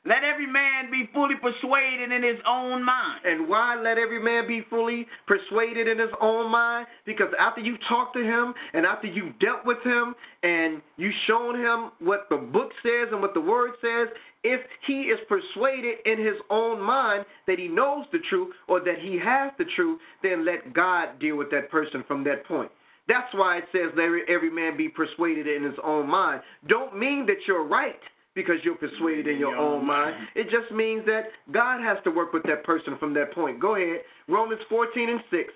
[0.08, 3.22] Let every man be fully persuaded in his own mind.
[3.26, 6.86] And why let every man be fully persuaded in his own mind?
[7.08, 11.60] Because after you talked to him and after you dealt with him and you shown
[11.60, 14.08] him what the book says and what the word says,
[14.44, 19.00] if he is persuaded in his own mind that he knows the truth or that
[19.02, 22.70] he has the truth, then let God deal with that person from that point.
[23.08, 26.42] That's why it says let every man be persuaded in his own mind.
[26.68, 28.00] Don't mean that you're right
[28.36, 30.16] because you're persuaded in your own mind.
[30.36, 33.60] It just means that God has to work with that person from that point.
[33.62, 34.02] Go ahead.
[34.28, 35.54] Romans 14 and 6.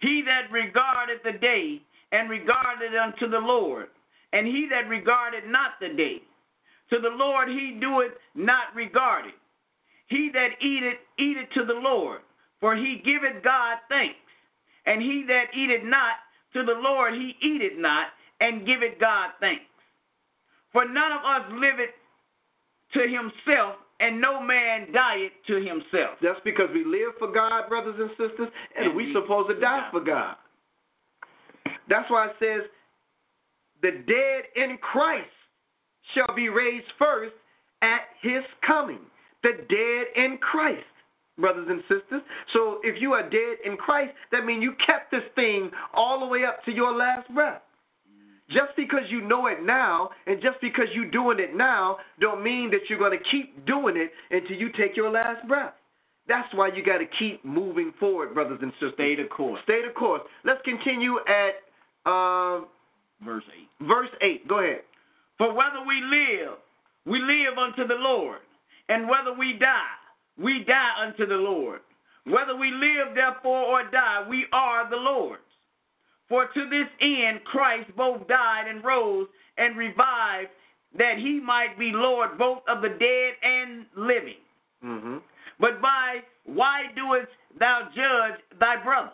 [0.00, 1.80] He that regardeth the day
[2.12, 3.86] and regardeth unto the Lord,
[4.32, 6.22] and he that regardeth not the day,
[6.90, 9.34] to the Lord he doeth not regard it.
[10.08, 12.20] He that eateth, eateth to the Lord,
[12.60, 14.16] for he giveth God thanks.
[14.86, 16.20] And he that eateth not,
[16.52, 18.08] to the Lord he eateth not,
[18.40, 19.64] and giveth God thanks.
[20.72, 21.94] For none of us liveth
[22.94, 26.18] to himself, and no man dieth to himself.
[26.22, 29.88] That's because we live for God, brothers and sisters, and, and we supposed to die
[29.90, 30.36] for God.
[31.88, 32.62] That's why it says,
[33.82, 35.28] the dead in Christ
[36.14, 37.34] shall be raised first
[37.82, 39.00] at his coming.
[39.42, 40.84] The dead in Christ,
[41.38, 42.22] brothers and sisters.
[42.52, 46.26] So if you are dead in Christ, that means you kept this thing all the
[46.26, 47.60] way up to your last breath.
[48.54, 52.70] Just because you know it now and just because you're doing it now don't mean
[52.70, 55.74] that you're going to keep doing it until you take your last breath.
[56.28, 58.92] That's why you got to keep moving forward, brothers and sisters.
[58.94, 59.60] Stay the course.
[59.64, 60.22] Stay the course.
[60.44, 61.60] Let's continue at
[62.06, 62.64] uh,
[63.22, 63.44] verse
[63.82, 63.86] 8.
[63.86, 64.48] Verse 8.
[64.48, 64.82] Go ahead.
[65.36, 66.56] For whether we live,
[67.04, 68.38] we live unto the Lord,
[68.88, 69.98] and whether we die,
[70.38, 71.80] we die unto the Lord.
[72.24, 75.43] Whether we live, therefore, or die, we are the Lord's.
[76.28, 80.50] For to this end Christ both died and rose and revived,
[80.96, 84.40] that he might be Lord both of the dead and living.
[84.84, 85.16] Mm-hmm.
[85.60, 89.12] But by why doest thou judge thy brother?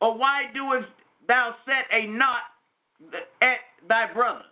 [0.00, 0.90] Or why doest
[1.28, 2.42] thou set a knot
[3.40, 4.44] at thy brother?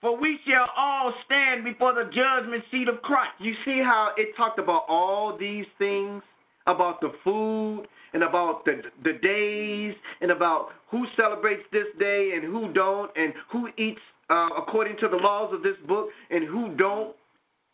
[0.00, 3.32] For we shall all stand before the judgment seat of Christ.
[3.40, 6.22] You see how it talked about all these things
[6.66, 12.44] about the food and about the the days and about who celebrates this day and
[12.44, 14.00] who don't and who eats
[14.30, 17.14] uh, according to the laws of this book and who don't.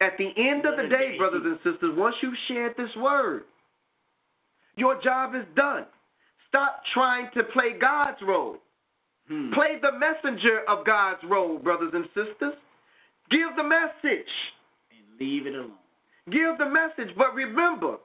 [0.01, 3.45] At the end of the day, brothers and sisters, once you've shared this word,
[4.77, 5.87] your job is done.
[6.49, 8.57] Stop trying to play God's role.
[9.29, 9.53] Hmm.
[9.53, 12.55] Play the messenger of God's role, brothers and sisters.
[13.31, 14.29] Give the message.
[14.91, 15.73] And leave it alone.
[16.31, 17.15] Give the message.
[17.17, 17.97] But remember,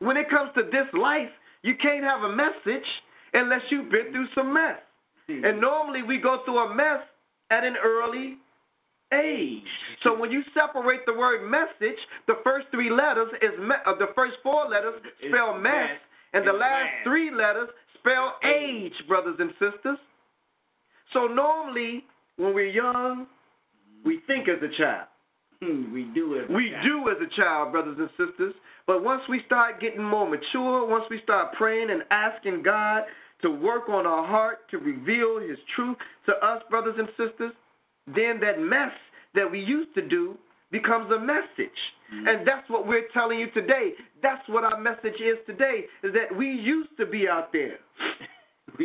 [0.00, 1.30] when it comes to this life,
[1.62, 2.86] you can't have a message
[3.32, 4.78] unless you've been through some mess.
[5.28, 5.44] Hmm.
[5.44, 7.00] And normally we go through a mess
[7.50, 8.38] at an early
[9.12, 9.62] age.
[10.02, 14.08] So when you separate the word message, the first three letters is me- uh, the
[14.14, 14.94] first four letters
[15.28, 15.98] spell It's mess,
[16.32, 19.98] and the last three letters spell age, brothers and sisters.
[21.12, 22.04] So normally
[22.36, 23.26] when we're young,
[24.04, 25.08] we think as a child.
[25.62, 26.50] Hmm, we do it.
[26.50, 28.54] We do as a child, brothers and sisters.
[28.86, 33.02] But once we start getting more mature, once we start praying and asking God
[33.42, 37.52] to work on our heart, to reveal His truth to us, brothers and sisters,
[38.06, 38.92] then that mess
[39.34, 40.36] that we used to do
[40.72, 41.76] becomes a message.
[42.14, 42.28] Mm-hmm.
[42.28, 43.92] And that's what we're telling you today.
[44.22, 47.78] That's what our message is today, is that we used to be out there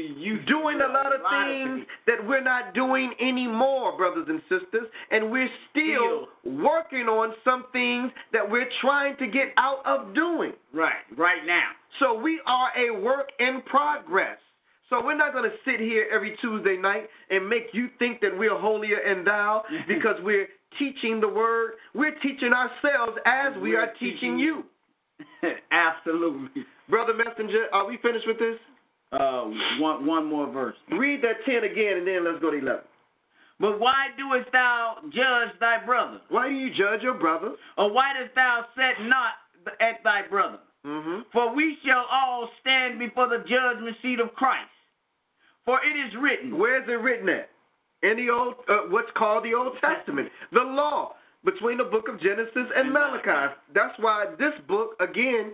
[0.01, 5.31] used doing a lot of things that we're not doing anymore, brothers and sisters, and
[5.31, 10.53] we're still working on some things that we're trying to get out of doing.
[10.73, 11.69] Right, right now.
[11.99, 14.37] So we are a work in progress.
[14.89, 18.37] So we're not going to sit here every Tuesday night and make you think that
[18.37, 21.73] we're holier than thou because we're teaching the word.
[21.93, 24.63] We're teaching ourselves as we We're are teaching teaching you.
[25.71, 26.63] Absolutely.
[26.89, 28.57] Brother Messenger, are we finished with this?
[29.11, 29.45] Uh,
[29.79, 30.75] one one more verse.
[30.91, 32.81] Read that 10 again and then let's go to 11.
[33.59, 36.19] But why doest thou judge thy brother?
[36.29, 37.53] Why do you judge your brother?
[37.77, 39.33] Or why dost thou set not
[39.79, 40.59] at thy brother?
[40.85, 41.21] Mm-hmm.
[41.31, 44.69] For we shall all stand before the judgment seat of Christ.
[45.63, 46.57] For it is written.
[46.57, 47.49] Where's it written at?
[48.03, 52.21] In the old, uh, what's called the Old Testament, the law between the book of
[52.21, 53.55] Genesis and Malachi.
[53.73, 55.53] That's why this book, again,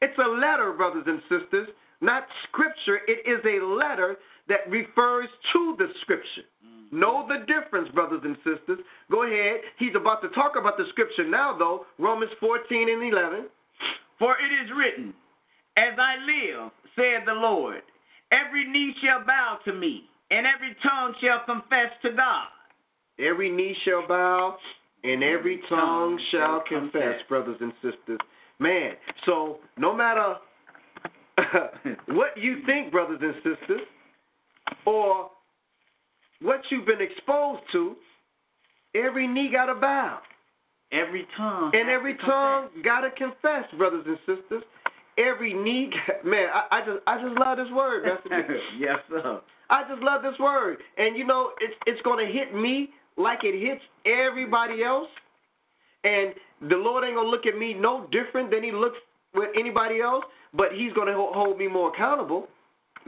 [0.00, 1.68] it's a letter, brothers and sisters,
[2.04, 3.00] not scripture.
[3.08, 4.16] It is a letter
[4.48, 6.46] that refers to the scripture.
[6.64, 7.00] Mm.
[7.00, 8.78] Know the difference, brothers and sisters.
[9.10, 9.60] Go ahead.
[9.78, 11.86] He's about to talk about the scripture now, though.
[11.98, 13.46] Romans 14 and 11.
[14.18, 15.14] For it is written,
[15.76, 17.82] As I live, saith the Lord,
[18.30, 22.46] every knee shall bow to me, and every tongue shall confess to God.
[23.18, 24.56] Every knee shall bow,
[25.04, 28.18] and every tongue shall confess, brothers and sisters.
[28.58, 28.92] Man,
[29.26, 30.36] so no matter
[32.08, 33.80] what you think, brothers and sisters,
[34.86, 35.30] or
[36.40, 37.96] what you've been exposed to,
[38.94, 40.20] every knee got to bow.
[40.92, 41.72] Every tongue.
[41.74, 44.62] And every to tongue got to confess, brothers and sisters.
[45.16, 45.90] Every knee,
[46.24, 48.58] man, I, I just, I just love this word, Master.
[48.78, 49.40] yes, sir.
[49.70, 53.40] I just love this word, and you know, it's, it's going to hit me like
[53.44, 55.08] it hits everybody else.
[56.02, 56.34] And
[56.68, 58.98] the Lord ain't gonna look at me no different than He looks
[59.34, 62.48] with anybody else, but He's gonna hold me more accountable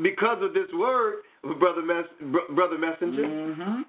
[0.02, 1.22] because of this word,
[1.58, 1.82] brother,
[2.54, 3.22] brother messenger.
[3.22, 3.82] Mm-hmm.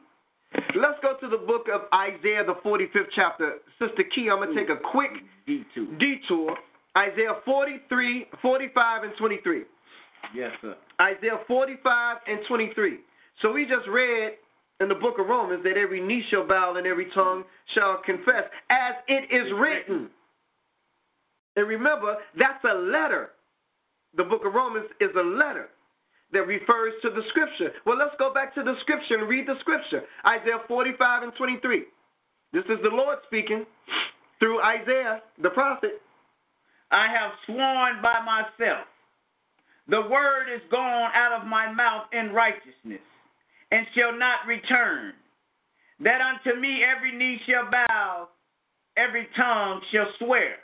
[0.79, 3.55] Let's go to the book of Isaiah, the 45th chapter.
[3.79, 5.11] Sister Key, I'm going to take a quick
[5.47, 5.99] D2.
[5.99, 6.55] detour.
[6.97, 9.63] Isaiah 43, 45, and 23.
[10.33, 10.75] Yes, sir.
[11.01, 12.97] Isaiah 45 and 23.
[13.41, 14.33] So we just read
[14.79, 17.43] in the book of Romans that every knee shall bow and every tongue
[17.75, 20.09] shall confess, as it is written.
[21.58, 23.32] And remember, that's a letter.
[24.16, 25.70] The book of Romans is a letter
[26.32, 27.74] that refers to the scripture.
[27.86, 30.03] Well, let's go back to the scripture and read the scripture.
[30.26, 31.84] Isaiah 45 and 23.
[32.53, 33.66] This is the Lord speaking
[34.39, 36.01] through Isaiah, the prophet.
[36.91, 38.86] I have sworn by myself.
[39.89, 43.01] The word is gone out of my mouth in righteousness,
[43.72, 45.14] and shall not return.
[46.01, 48.28] That unto me every knee shall bow,
[48.95, 50.58] every tongue shall swear.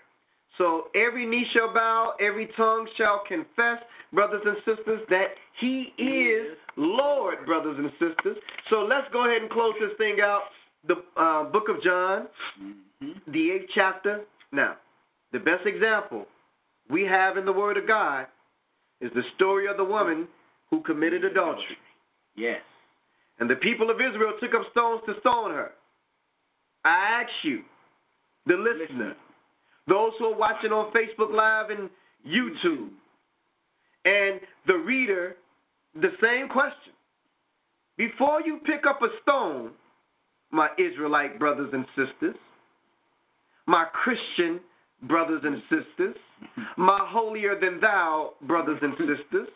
[0.57, 3.79] So every knee shall bow, every tongue shall confess,
[4.11, 5.29] brothers and sisters, that
[5.59, 8.37] He is Lord, brothers and sisters.
[8.69, 10.43] So let's go ahead and close this thing out.
[10.87, 12.27] The uh, book of John,
[13.03, 13.31] Mm-hmm.
[13.31, 14.21] the eighth chapter.
[14.51, 14.75] Now,
[15.31, 16.25] the best example
[16.89, 18.27] we have in the Word of God
[19.01, 20.27] is the story of the woman
[20.69, 21.77] who committed adultery.
[22.35, 22.61] Yes.
[23.39, 25.71] And the people of Israel took up stones to stone her.
[26.85, 27.61] I ask you,
[28.45, 29.15] the listener,
[29.87, 31.89] those who are watching on Facebook Live and
[32.27, 32.89] YouTube,
[34.05, 35.35] and the reader,
[35.95, 36.93] the same question.
[37.97, 39.71] Before you pick up a stone,
[40.51, 42.35] my Israelite brothers and sisters,
[43.65, 44.59] my Christian
[45.03, 46.15] brothers and sisters,
[46.77, 49.47] my holier than thou brothers and sisters,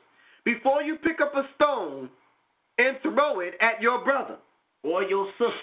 [0.45, 2.09] before you pick up a stone
[2.77, 4.37] and throw it at your brother,
[4.83, 5.53] Or your sister.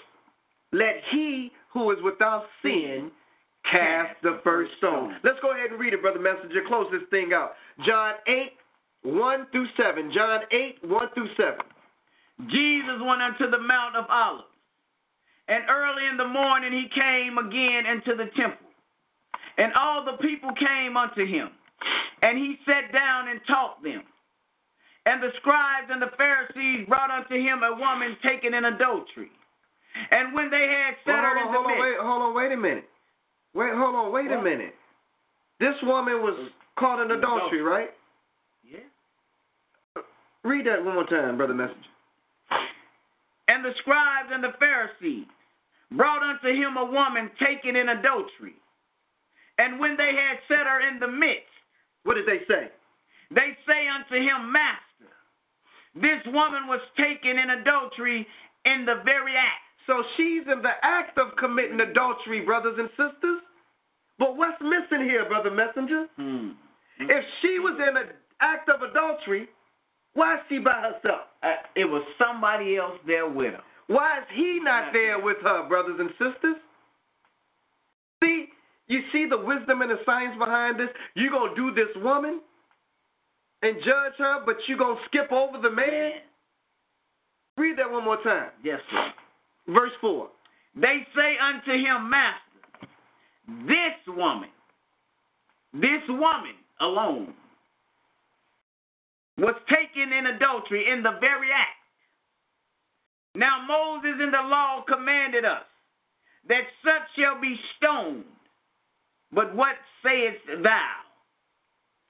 [0.73, 3.11] let he who is without sin
[3.71, 5.15] cast the first stone.
[5.23, 6.61] Let's go ahead and read it, Brother Messenger.
[6.67, 7.53] Close this thing out.
[7.85, 8.51] John 8,
[9.03, 10.11] 1 through 7.
[10.13, 11.53] John 8, 1 through 7.
[12.49, 14.43] Jesus went unto the Mount of Olives,
[15.47, 18.67] and early in the morning he came again into the temple.
[19.57, 21.47] And all the people came unto him,
[22.21, 24.03] and he sat down and taught them.
[25.05, 29.31] And the scribes and the Pharisees brought unto him a woman taken in adultery.
[30.11, 32.21] And when they had set Hold her on, in the hold on, midst, wait, hold
[32.21, 32.89] on, wait a minute.
[33.55, 34.75] Wait, hold on, wait a minute.
[35.59, 36.35] This woman was
[36.77, 37.89] caught in adultery, right?
[38.67, 38.83] Yeah.
[40.43, 41.89] Read that one more time, Brother Messenger.
[43.47, 45.25] And the scribes and the Pharisees
[45.95, 48.59] brought unto him a woman taken in adultery.
[49.57, 51.47] And when they had set her in the midst,
[52.03, 52.69] What did they say?
[53.31, 55.09] they say unto him, Master,
[55.95, 58.27] this woman was taken in adultery
[58.65, 59.64] in the very act.
[59.87, 63.41] So she's in the act of committing adultery, brothers and sisters.
[64.17, 66.07] But what's missing here, Brother Messenger?
[66.15, 66.49] Hmm.
[66.99, 68.07] If she was in an
[68.41, 69.49] act of adultery,
[70.13, 71.27] why is she by herself?
[71.43, 73.61] Uh, it was somebody else there with her.
[73.87, 76.55] Why is he not there with her, brothers and sisters?
[78.23, 78.47] See,
[78.87, 80.89] you see the wisdom and the science behind this?
[81.15, 82.39] You're going to do this woman
[83.61, 86.13] and judge her, but you're going to skip over the man?
[87.57, 88.49] Read that one more time.
[88.63, 89.11] Yes, sir.
[89.67, 90.27] Verse 4.
[90.75, 92.87] They say unto him, Master,
[93.67, 94.49] this woman,
[95.73, 97.33] this woman alone,
[99.37, 101.75] was taken in adultery in the very act.
[103.35, 105.63] Now Moses in the law commanded us
[106.47, 108.23] that such shall be stoned.
[109.31, 110.91] But what sayest thou?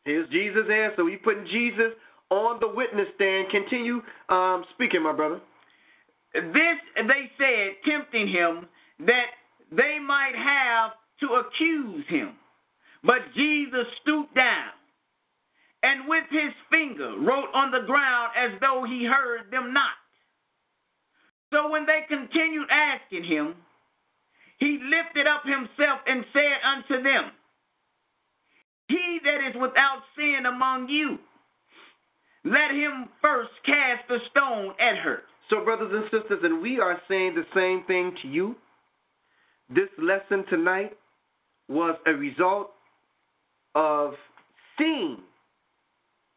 [0.04, 1.04] Here's Jesus' answer.
[1.04, 1.94] We putting Jesus
[2.30, 3.50] on the witness stand.
[3.50, 5.42] Continue um, speaking, my brother.
[6.36, 8.68] This they said, tempting him,
[9.00, 9.32] that
[9.72, 12.34] they might have to accuse him.
[13.04, 14.72] But Jesus stooped down
[15.86, 19.94] and with his finger wrote on the ground as though he heard them not.
[21.54, 23.54] So when they continued asking him,
[24.58, 27.32] he lifted up himself and said unto them,
[28.88, 31.20] He that is without sin among you,
[32.44, 35.22] let him first cast a stone at her.
[35.50, 38.56] So, brothers and sisters, and we are saying the same thing to you.
[39.70, 40.98] This lesson tonight
[41.68, 42.72] was a result
[43.76, 44.14] of
[44.78, 45.18] seeing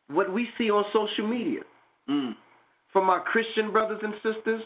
[0.08, 1.60] what we see on social media
[2.08, 2.34] mm.
[2.92, 4.62] from our Christian brothers and sisters,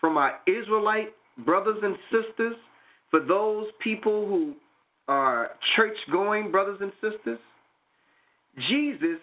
[0.00, 1.12] from our Israelite
[1.44, 2.56] brothers and sisters,
[3.10, 4.54] for those people who
[5.08, 7.38] are church going brothers and sisters.
[8.68, 9.18] Jesus,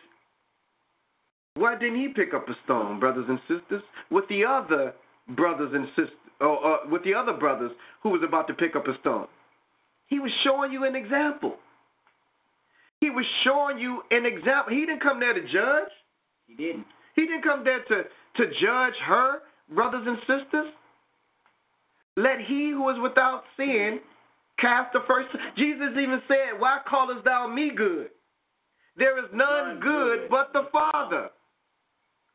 [1.55, 4.93] why didn't he pick up a stone, brothers and sisters, with the other
[5.35, 7.71] brothers and sisters, or uh, with the other brothers
[8.03, 9.27] who was about to pick up a stone?
[10.07, 11.55] He was showing you an example.
[12.99, 14.73] He was showing you an example.
[14.73, 15.91] He didn't come there to judge.
[16.47, 16.85] He didn't.
[17.15, 18.03] He didn't come there to,
[18.37, 19.39] to judge her,
[19.73, 20.71] brothers and sisters.
[22.15, 23.99] Let he who is without sin
[24.59, 25.29] cast the first.
[25.57, 28.09] Jesus even said, Why callest thou me good?
[28.97, 30.29] There is none, None good, good.
[30.29, 31.29] but the Father.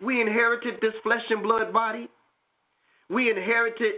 [0.02, 2.08] We inherited this flesh and blood body.
[3.08, 3.94] We inherited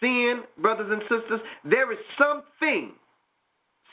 [0.00, 1.40] sin, brothers and sisters.
[1.64, 2.92] There is something,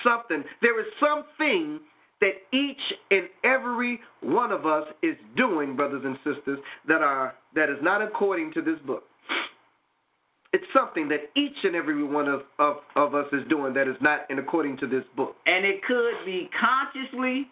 [0.04, 1.80] something, there is something
[2.22, 2.78] that each
[3.12, 8.02] and every one of us is doing, brothers and sisters, that are that is not
[8.02, 9.04] according to this book.
[10.52, 13.96] It's something that each and every one of, of, of us is doing that is
[14.02, 15.36] not in according to this book.
[15.46, 17.48] And it could be consciously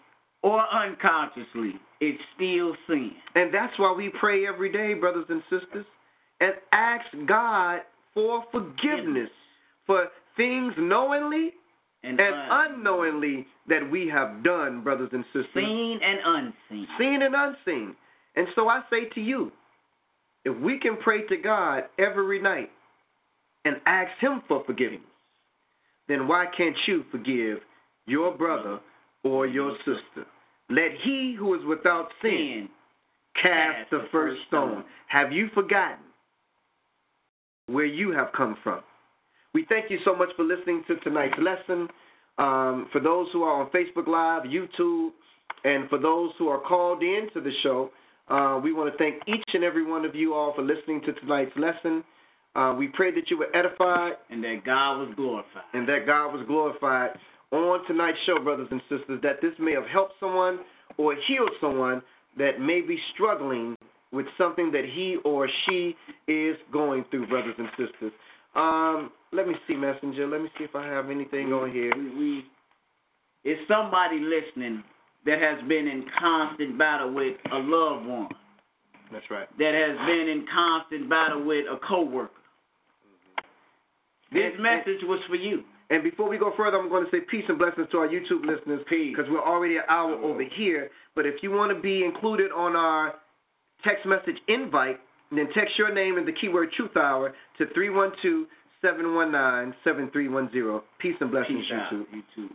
[0.48, 1.74] or unconsciously.
[2.00, 3.12] It's still sin.
[3.36, 5.86] And that's why we pray every day, brothers and sisters,
[6.40, 7.82] and ask God
[8.14, 9.30] for forgiveness
[9.86, 11.54] for things knowingly
[12.04, 15.48] And, and un- unknowingly that we have done, brothers and sisters.
[15.56, 16.88] seen and unseen.
[17.00, 17.96] seen and unseen.
[18.36, 19.52] And so I say to you,
[20.46, 22.70] if we can pray to God every night
[23.66, 25.02] and ask Him for forgiveness,
[26.08, 27.58] then why can't you forgive
[28.06, 28.80] your brother
[29.24, 30.26] or your sister?
[30.70, 32.70] Let he who is without sin
[33.42, 34.84] cast the first stone.
[35.08, 36.04] Have you forgotten
[37.68, 38.82] where you have come from?
[39.54, 41.88] We thank you so much for listening to tonight's lesson.
[42.38, 45.10] Um, for those who are on Facebook Live, YouTube,
[45.64, 47.90] and for those who are called in to the show,
[48.30, 51.14] uh, we want to thank each and every one of you all for listening to
[51.14, 52.04] tonight's lesson.
[52.56, 55.64] Uh, we pray that you were edified And that God was glorified.
[55.74, 57.12] and that God was glorified
[57.52, 60.60] on tonight's show, brothers and sisters, that this may have helped someone
[60.98, 62.02] or healed someone
[62.38, 63.76] that may be struggling
[64.12, 65.96] with something that he or she
[66.28, 68.12] is going through, brothers and sisters.
[68.56, 70.28] Um, let me see, Messenger.
[70.28, 71.92] Let me see if I have anything on here.
[71.96, 72.44] We, we,
[73.44, 74.84] it's somebody listening
[75.26, 78.30] that has been in constant battle with a loved one,
[79.12, 79.48] That's right.
[79.58, 82.32] that has been in constant battle with a coworker.
[84.32, 85.64] This And- message was for you.
[85.90, 88.46] And before we go further, I'm going to say peace and blessings to our YouTube
[88.46, 89.16] listeners Peace.
[89.16, 90.90] because we're already an hour over here.
[91.16, 93.14] But if you want to be included on our
[93.86, 95.00] text message invite,
[95.32, 97.66] then text your name and the keyword Truth Hour to
[98.84, 100.82] 312-719-7310.
[101.00, 102.06] Peace and blessings, Peace out, YouTube.
[102.14, 102.50] YouTube.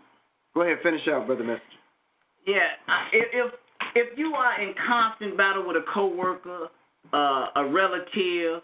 [0.54, 1.44] Go ahead, finish out, brother.
[1.44, 1.62] Message.
[2.46, 2.58] Yeah,
[3.12, 3.52] if if
[3.94, 6.68] if you are in constant battle with a coworker,
[7.12, 8.62] uh, a relative,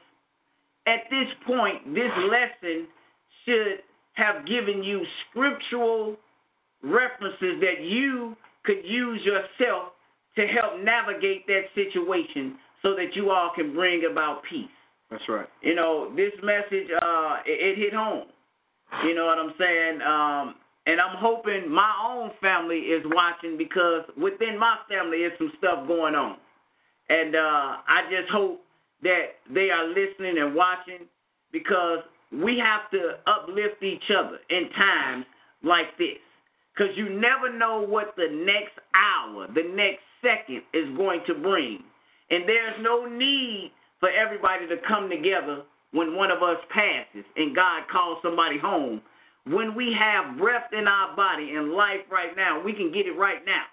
[0.86, 2.86] at this point, this lesson
[3.45, 3.82] should
[4.19, 6.16] have given you scriptural
[6.82, 9.93] references that you could use yourself
[10.36, 14.69] to help navigate that situation, so that you all can bring about peace.
[15.11, 15.49] That's right.
[15.62, 18.27] You know, this message, uh, it, it hit home.
[19.05, 20.01] You know what I'm saying?
[20.03, 20.55] Um,
[20.86, 25.86] and I'm hoping my own family is watching because within my family is some stuff
[25.86, 26.36] going on.
[27.09, 28.61] And uh, I just hope
[29.03, 31.07] that they are listening and watching
[31.53, 31.99] because
[32.33, 35.25] we have to uplift each other in times
[35.63, 36.21] like this.
[36.75, 41.83] Because you never know what the next hour, the next second is going to bring.
[42.31, 47.57] And there's no need for everybody to come together when one of us passes and
[47.57, 49.01] God calls somebody home.
[49.47, 53.17] When we have breath in our body and life right now, we can get it
[53.17, 53.65] right now.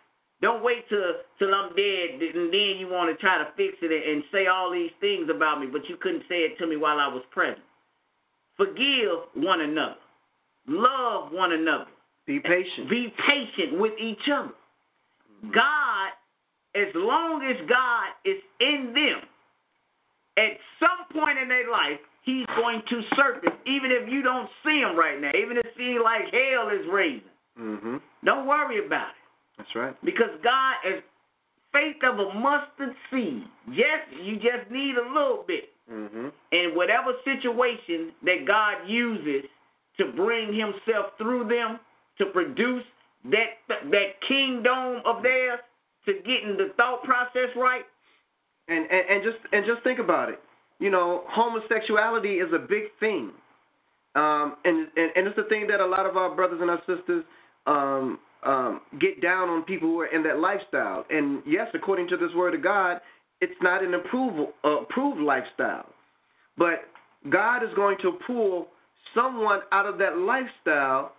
[0.41, 0.99] Don't wait till
[1.39, 4.71] till I'm dead and then you want to try to fix it and say all
[4.71, 7.63] these things about me, but you couldn't say it to me while I was present.
[8.57, 9.95] Forgive one another.
[10.67, 11.85] Love one another.
[12.25, 12.89] Be patient.
[12.89, 14.51] Be patient with each other.
[15.53, 16.09] God,
[16.75, 19.21] as long as God is in them,
[20.37, 24.79] at some point in their life, He's going to surface, even if you don't see
[24.79, 27.21] Him right now, even if it seems like hell is raising.
[27.59, 27.97] Mm-hmm.
[28.25, 29.25] Don't worry about it.
[29.57, 29.95] That's right.
[30.03, 31.03] Because God is
[31.71, 33.43] faith of a mustard seed.
[33.71, 35.65] Yes, you just need a little bit.
[35.91, 36.27] Mm-hmm.
[36.51, 39.49] And whatever situation that God uses
[39.97, 41.79] to bring Himself through them
[42.17, 42.83] to produce
[43.25, 45.59] that that kingdom of theirs
[46.05, 47.83] to getting the thought process right.
[48.67, 50.39] And, and and just and just think about it.
[50.79, 53.31] You know, homosexuality is a big thing,
[54.15, 56.79] um, and, and and it's the thing that a lot of our brothers and our
[56.79, 57.23] sisters
[57.67, 61.05] um, um, get down on people who are in that lifestyle.
[61.09, 63.01] And yes, according to this word of God,
[63.41, 65.89] it's not an approval uh, approved lifestyle,
[66.57, 66.85] but
[67.29, 68.67] God is going to pull
[69.13, 71.13] someone out of that lifestyle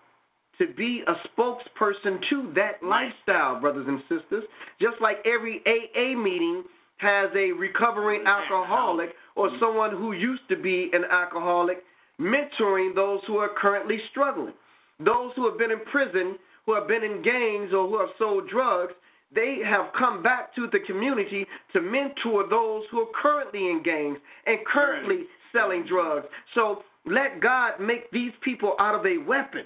[0.59, 4.45] to be a spokesperson to that lifestyle, brothers and sisters.
[4.81, 6.65] Just like every AA meeting
[6.99, 11.79] has a recovering alcoholic or someone who used to be an alcoholic
[12.19, 14.55] mentoring those who are currently struggling.
[14.99, 18.49] Those who have been in prison, who have been in gangs, or who have sold
[18.49, 18.95] drugs,
[19.35, 24.19] they have come back to the community to mentor those who are currently in gangs
[24.47, 26.27] and currently selling drugs.
[26.55, 29.65] So let God make these people out of a weapon.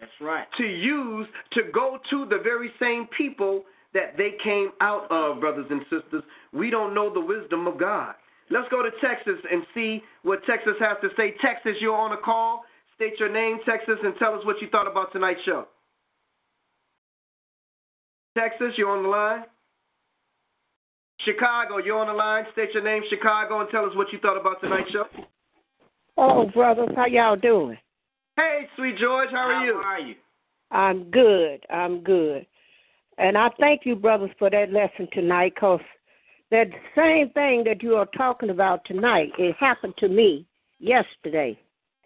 [0.00, 0.46] That's right.
[0.58, 3.64] To use to go to the very same people
[3.94, 6.24] that they came out of, brothers and sisters.
[6.52, 8.14] We don't know the wisdom of God.
[8.50, 11.34] Let's go to Texas and see what Texas has to say.
[11.40, 12.64] Texas, you're on a call.
[12.96, 15.66] State your name, Texas, and tell us what you thought about tonight's show.
[18.36, 19.44] Texas, you're on the line.
[21.24, 22.44] Chicago, you're on the line.
[22.52, 25.04] State your name, Chicago, and tell us what you thought about tonight's show.
[26.16, 27.78] Oh, brothers, how y'all doing?
[28.36, 29.80] Hey, sweet George, how are you?
[29.82, 30.14] How are you?
[30.70, 31.64] I'm good.
[31.70, 32.46] I'm good.
[33.18, 35.80] And I thank you, brothers, for that lesson tonight because
[36.50, 40.46] that same thing that you are talking about tonight, it happened to me
[40.78, 41.58] yesterday.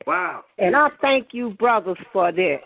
[0.07, 0.44] Wow.
[0.59, 2.59] And I thank you, brothers, for that.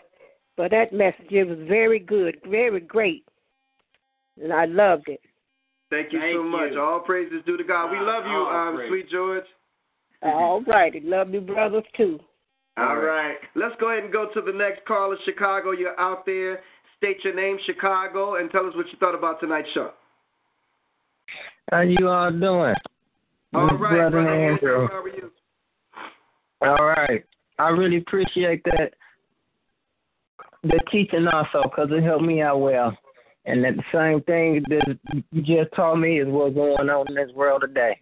[0.56, 1.30] For that message.
[1.30, 3.24] It was very good, very great.
[4.42, 5.20] And I loved it.
[5.90, 6.70] Thank you Thank so much.
[6.72, 6.80] you.
[6.80, 7.90] All praises due to God.
[7.90, 9.44] We love you, all um, sweet George.
[10.22, 11.00] All righty.
[11.00, 12.20] Love you, brothers, too.
[12.76, 13.36] All right.
[13.54, 15.72] Let's go ahead and go to the next caller, Chicago.
[15.72, 16.60] You're out there.
[16.96, 19.90] State your name, Chicago, and tell us what you thought about tonight's show.
[21.70, 22.74] How you all doing?
[23.54, 24.88] All This right, brother brother Andrew.
[24.88, 25.30] How are you?
[26.62, 27.24] All right.
[27.58, 28.92] I really appreciate that
[30.62, 32.96] the teaching also because it helped me out well.
[33.50, 37.14] And that the same thing that you just taught me is what's going on in
[37.16, 38.00] this world today.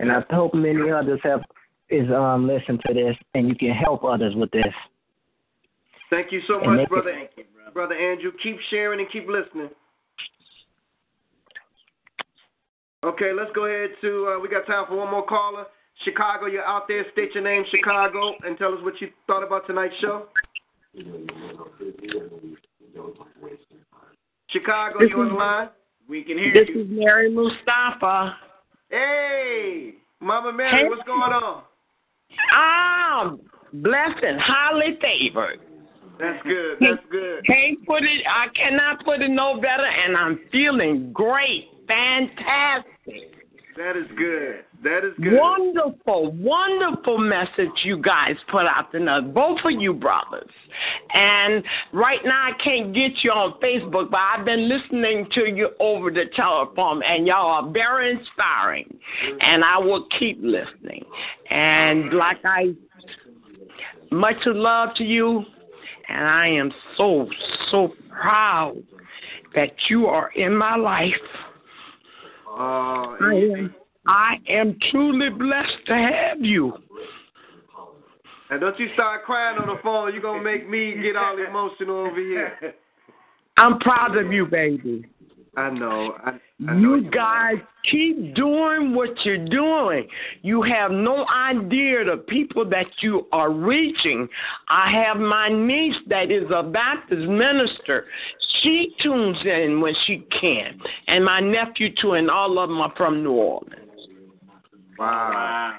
[0.00, 1.40] And I hope many others have
[1.88, 4.74] is um listen to this and you can help others with this.
[6.10, 7.10] Thank you so much, it- brother.
[7.10, 7.70] You, brother.
[7.72, 9.70] Brother Andrew, keep sharing and keep listening.
[13.02, 14.34] Okay, let's go ahead to.
[14.36, 15.64] Uh, we got time for one more caller.
[16.04, 17.04] Chicago, you're out there.
[17.12, 20.26] State your name, Chicago, and tell us what you thought about tonight's show.
[24.48, 25.68] Chicago, you on the line?
[26.08, 26.74] We can hear This you.
[26.74, 28.36] This is Mary Mustafa.
[28.90, 30.88] Hey, Mama Mary, Hey.
[30.88, 31.62] what's going on?
[32.52, 33.40] I'm
[33.72, 35.60] blessed and highly favored.
[36.18, 36.78] That's good.
[36.80, 37.44] That's good.
[37.44, 38.22] Can't put it.
[38.28, 43.35] I cannot put it no better, and I'm feeling great, fantastic,
[43.76, 44.64] That is good.
[44.84, 45.34] That is good.
[45.34, 50.48] wonderful, wonderful message you guys put out tonight, both of you brothers.
[51.12, 51.62] And
[51.92, 56.10] right now I can't get you on Facebook, but I've been listening to you over
[56.10, 58.98] the telephone, and y'all are very inspiring.
[59.40, 61.04] And I will keep listening.
[61.50, 62.74] And like I,
[64.10, 65.44] much love to you,
[66.08, 67.28] and I am so
[67.70, 68.76] so proud
[69.54, 71.12] that you are in my life.
[72.56, 73.74] Uh, I am,
[74.06, 76.72] I am truly blessed to have you.
[78.50, 80.12] and don't you start crying on the phone.
[80.14, 82.74] You're going to make me get all emotional over here.
[83.58, 85.04] I'm proud of you, baby.
[85.56, 86.14] I know.
[86.24, 87.56] I, I know You guys
[87.90, 90.08] keep doing what you're doing.
[90.40, 94.26] You have no idea the people that you are reaching.
[94.68, 98.06] I have my niece that is a Baptist minister.
[98.62, 100.80] She tunes in when she can.
[101.08, 103.74] And my nephew too, and all of them are from New Orleans.
[104.98, 105.30] Wow.
[105.30, 105.76] Wow.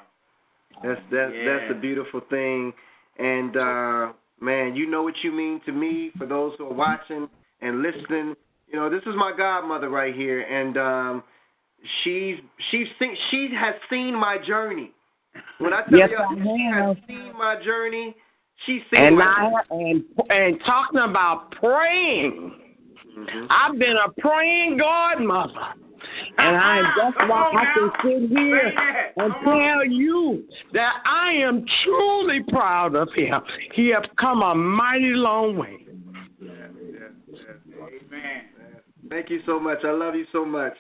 [0.83, 1.45] That's that's Yeah.
[1.45, 2.71] that's a beautiful thing.
[3.17, 7.27] And uh man, you know what you mean to me for those who are watching
[7.61, 8.35] and listening.
[8.71, 11.23] You know, this is my godmother right here, and um,
[12.03, 12.37] she's
[12.69, 14.91] she's seen, she has seen my journey.
[15.59, 18.15] When I tell Yes, you she has seen my journey,
[18.65, 22.53] she's seen And my I and and talking about praying,
[23.17, 23.47] Mhm.
[23.49, 25.73] I've been a praying godmother.
[26.37, 28.73] And I that's Come why I can sit here
[29.17, 33.41] and tell you that I am truly proud of him.
[33.73, 35.85] He has come a mighty long way.
[38.11, 38.46] Amen.
[39.09, 39.79] Thank you so much.
[39.83, 40.73] I love you so much.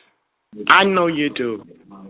[0.67, 1.63] I know you do.
[1.91, 2.05] All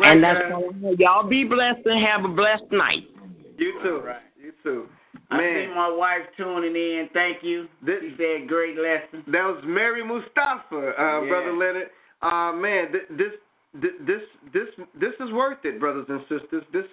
[0.00, 0.72] right, And that's all.
[0.98, 3.04] Y'all be blessed and have a blessed night.
[3.56, 4.00] You too.
[4.04, 4.16] Right.
[4.40, 4.86] You too.
[5.30, 7.08] I see my wife tuning in.
[7.12, 7.68] Thank you.
[7.84, 9.22] This- She said great lesson.
[9.28, 11.28] that was Mary Mustafa, uh, Yeah.
[11.28, 11.90] brother Leonard.
[12.20, 13.32] Uh, man, th- this,
[13.80, 14.22] th- this,
[14.52, 16.64] this, this is worth it, brothers and sisters.
[16.72, 16.84] This,